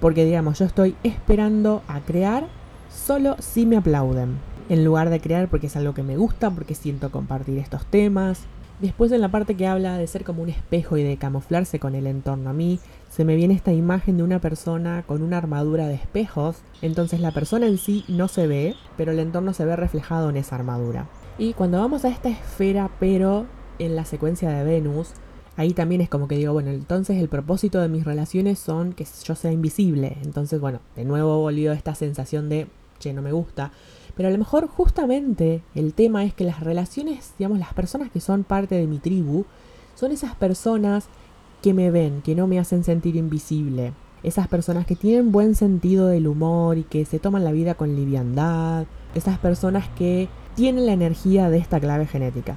porque 0.00 0.24
digamos, 0.24 0.58
yo 0.58 0.66
estoy 0.66 0.94
esperando 1.02 1.82
a 1.88 2.00
crear 2.00 2.48
solo 2.90 3.36
si 3.38 3.66
me 3.66 3.76
aplauden 3.76 4.38
en 4.68 4.84
lugar 4.84 5.10
de 5.10 5.20
crear 5.20 5.48
porque 5.48 5.66
es 5.66 5.76
algo 5.76 5.94
que 5.94 6.02
me 6.02 6.16
gusta, 6.16 6.50
porque 6.50 6.74
siento 6.74 7.10
compartir 7.10 7.58
estos 7.58 7.84
temas. 7.86 8.42
Después 8.80 9.12
en 9.12 9.20
la 9.20 9.30
parte 9.30 9.56
que 9.56 9.66
habla 9.66 9.96
de 9.96 10.06
ser 10.06 10.24
como 10.24 10.42
un 10.42 10.48
espejo 10.48 10.96
y 10.96 11.02
de 11.04 11.16
camuflarse 11.16 11.78
con 11.78 11.94
el 11.94 12.06
entorno 12.06 12.50
a 12.50 12.52
mí, 12.52 12.80
se 13.08 13.24
me 13.24 13.36
viene 13.36 13.54
esta 13.54 13.72
imagen 13.72 14.16
de 14.16 14.24
una 14.24 14.40
persona 14.40 15.04
con 15.06 15.22
una 15.22 15.38
armadura 15.38 15.86
de 15.86 15.94
espejos, 15.94 16.56
entonces 16.82 17.20
la 17.20 17.30
persona 17.30 17.66
en 17.66 17.78
sí 17.78 18.04
no 18.08 18.26
se 18.26 18.48
ve, 18.48 18.74
pero 18.96 19.12
el 19.12 19.20
entorno 19.20 19.52
se 19.54 19.64
ve 19.64 19.76
reflejado 19.76 20.28
en 20.30 20.36
esa 20.36 20.56
armadura. 20.56 21.06
Y 21.38 21.52
cuando 21.52 21.78
vamos 21.78 22.04
a 22.04 22.08
esta 22.08 22.28
esfera, 22.28 22.90
pero 22.98 23.46
en 23.78 23.94
la 23.94 24.04
secuencia 24.04 24.50
de 24.50 24.64
Venus, 24.64 25.12
ahí 25.56 25.72
también 25.72 26.00
es 26.00 26.08
como 26.08 26.28
que 26.28 26.36
digo, 26.36 26.52
bueno, 26.52 26.70
entonces 26.70 27.16
el 27.18 27.28
propósito 27.28 27.80
de 27.80 27.88
mis 27.88 28.04
relaciones 28.04 28.58
son 28.58 28.92
que 28.92 29.06
yo 29.24 29.34
sea 29.34 29.52
invisible. 29.52 30.16
Entonces, 30.22 30.60
bueno, 30.60 30.80
de 30.96 31.04
nuevo 31.04 31.40
volvió 31.40 31.72
esta 31.72 31.94
sensación 31.94 32.48
de, 32.48 32.66
che, 32.98 33.12
no 33.12 33.22
me 33.22 33.32
gusta. 33.32 33.72
Pero 34.16 34.28
a 34.28 34.32
lo 34.32 34.38
mejor 34.38 34.68
justamente 34.68 35.62
el 35.74 35.92
tema 35.92 36.24
es 36.24 36.34
que 36.34 36.44
las 36.44 36.60
relaciones, 36.60 37.34
digamos, 37.38 37.58
las 37.58 37.74
personas 37.74 38.10
que 38.10 38.20
son 38.20 38.44
parte 38.44 38.76
de 38.76 38.86
mi 38.86 38.98
tribu, 38.98 39.44
son 39.94 40.12
esas 40.12 40.34
personas 40.34 41.06
que 41.62 41.74
me 41.74 41.90
ven, 41.90 42.22
que 42.22 42.34
no 42.34 42.46
me 42.46 42.58
hacen 42.58 42.84
sentir 42.84 43.16
invisible. 43.16 43.92
Esas 44.22 44.48
personas 44.48 44.86
que 44.86 44.96
tienen 44.96 45.32
buen 45.32 45.54
sentido 45.54 46.06
del 46.06 46.28
humor 46.28 46.78
y 46.78 46.84
que 46.84 47.04
se 47.04 47.18
toman 47.18 47.44
la 47.44 47.52
vida 47.52 47.74
con 47.74 47.94
liviandad. 47.94 48.86
Esas 49.14 49.38
personas 49.38 49.88
que 49.96 50.28
tienen 50.54 50.86
la 50.86 50.92
energía 50.92 51.50
de 51.50 51.58
esta 51.58 51.80
clave 51.80 52.06
genética. 52.06 52.56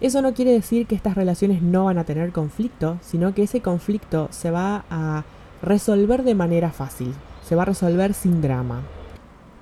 Eso 0.00 0.20
no 0.20 0.34
quiere 0.34 0.52
decir 0.52 0.86
que 0.86 0.94
estas 0.94 1.14
relaciones 1.14 1.62
no 1.62 1.86
van 1.86 1.98
a 1.98 2.04
tener 2.04 2.32
conflicto, 2.32 2.98
sino 3.00 3.34
que 3.34 3.44
ese 3.44 3.62
conflicto 3.62 4.28
se 4.30 4.50
va 4.50 4.84
a 4.90 5.24
resolver 5.62 6.22
de 6.22 6.34
manera 6.34 6.70
fácil, 6.70 7.14
se 7.42 7.54
va 7.54 7.62
a 7.62 7.66
resolver 7.66 8.12
sin 8.12 8.42
drama. 8.42 8.82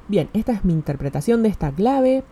Bien, 0.07 0.29
esta 0.35 0.53
es 0.53 0.67
mi 0.67 0.75
interpretación 0.75 1.43
de 1.43 1.49
esta 1.49 1.73
clave. 1.73 2.25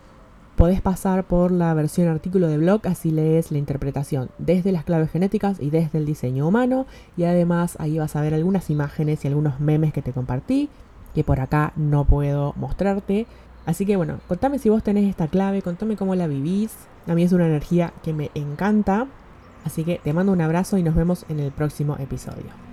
Podés 0.55 0.79
pasar 0.79 1.23
por 1.23 1.51
la 1.51 1.73
versión 1.73 2.07
artículo 2.07 2.47
de 2.47 2.59
blog, 2.59 2.81
así 2.85 3.09
lees 3.09 3.51
la 3.51 3.57
interpretación 3.57 4.29
desde 4.37 4.71
las 4.71 4.83
claves 4.83 5.09
genéticas 5.09 5.59
y 5.59 5.71
desde 5.71 5.97
el 5.97 6.05
diseño 6.05 6.47
humano. 6.47 6.85
Y 7.17 7.23
además 7.23 7.75
ahí 7.79 7.97
vas 7.97 8.15
a 8.15 8.21
ver 8.21 8.35
algunas 8.35 8.69
imágenes 8.69 9.25
y 9.25 9.27
algunos 9.27 9.59
memes 9.59 9.91
que 9.91 10.03
te 10.03 10.11
compartí, 10.11 10.69
que 11.15 11.23
por 11.23 11.39
acá 11.39 11.73
no 11.75 12.05
puedo 12.05 12.53
mostrarte. 12.57 13.25
Así 13.65 13.87
que 13.87 13.95
bueno, 13.95 14.19
contame 14.27 14.59
si 14.59 14.69
vos 14.69 14.83
tenés 14.83 15.09
esta 15.09 15.27
clave, 15.27 15.63
contame 15.63 15.95
cómo 15.95 16.13
la 16.13 16.27
vivís. 16.27 16.75
A 17.07 17.15
mí 17.15 17.23
es 17.23 17.33
una 17.33 17.47
energía 17.47 17.91
que 18.03 18.13
me 18.13 18.29
encanta. 18.35 19.07
Así 19.65 19.83
que 19.83 19.99
te 20.03 20.13
mando 20.13 20.31
un 20.31 20.41
abrazo 20.41 20.77
y 20.77 20.83
nos 20.83 20.93
vemos 20.93 21.25
en 21.27 21.39
el 21.39 21.51
próximo 21.51 21.97
episodio. 21.97 22.53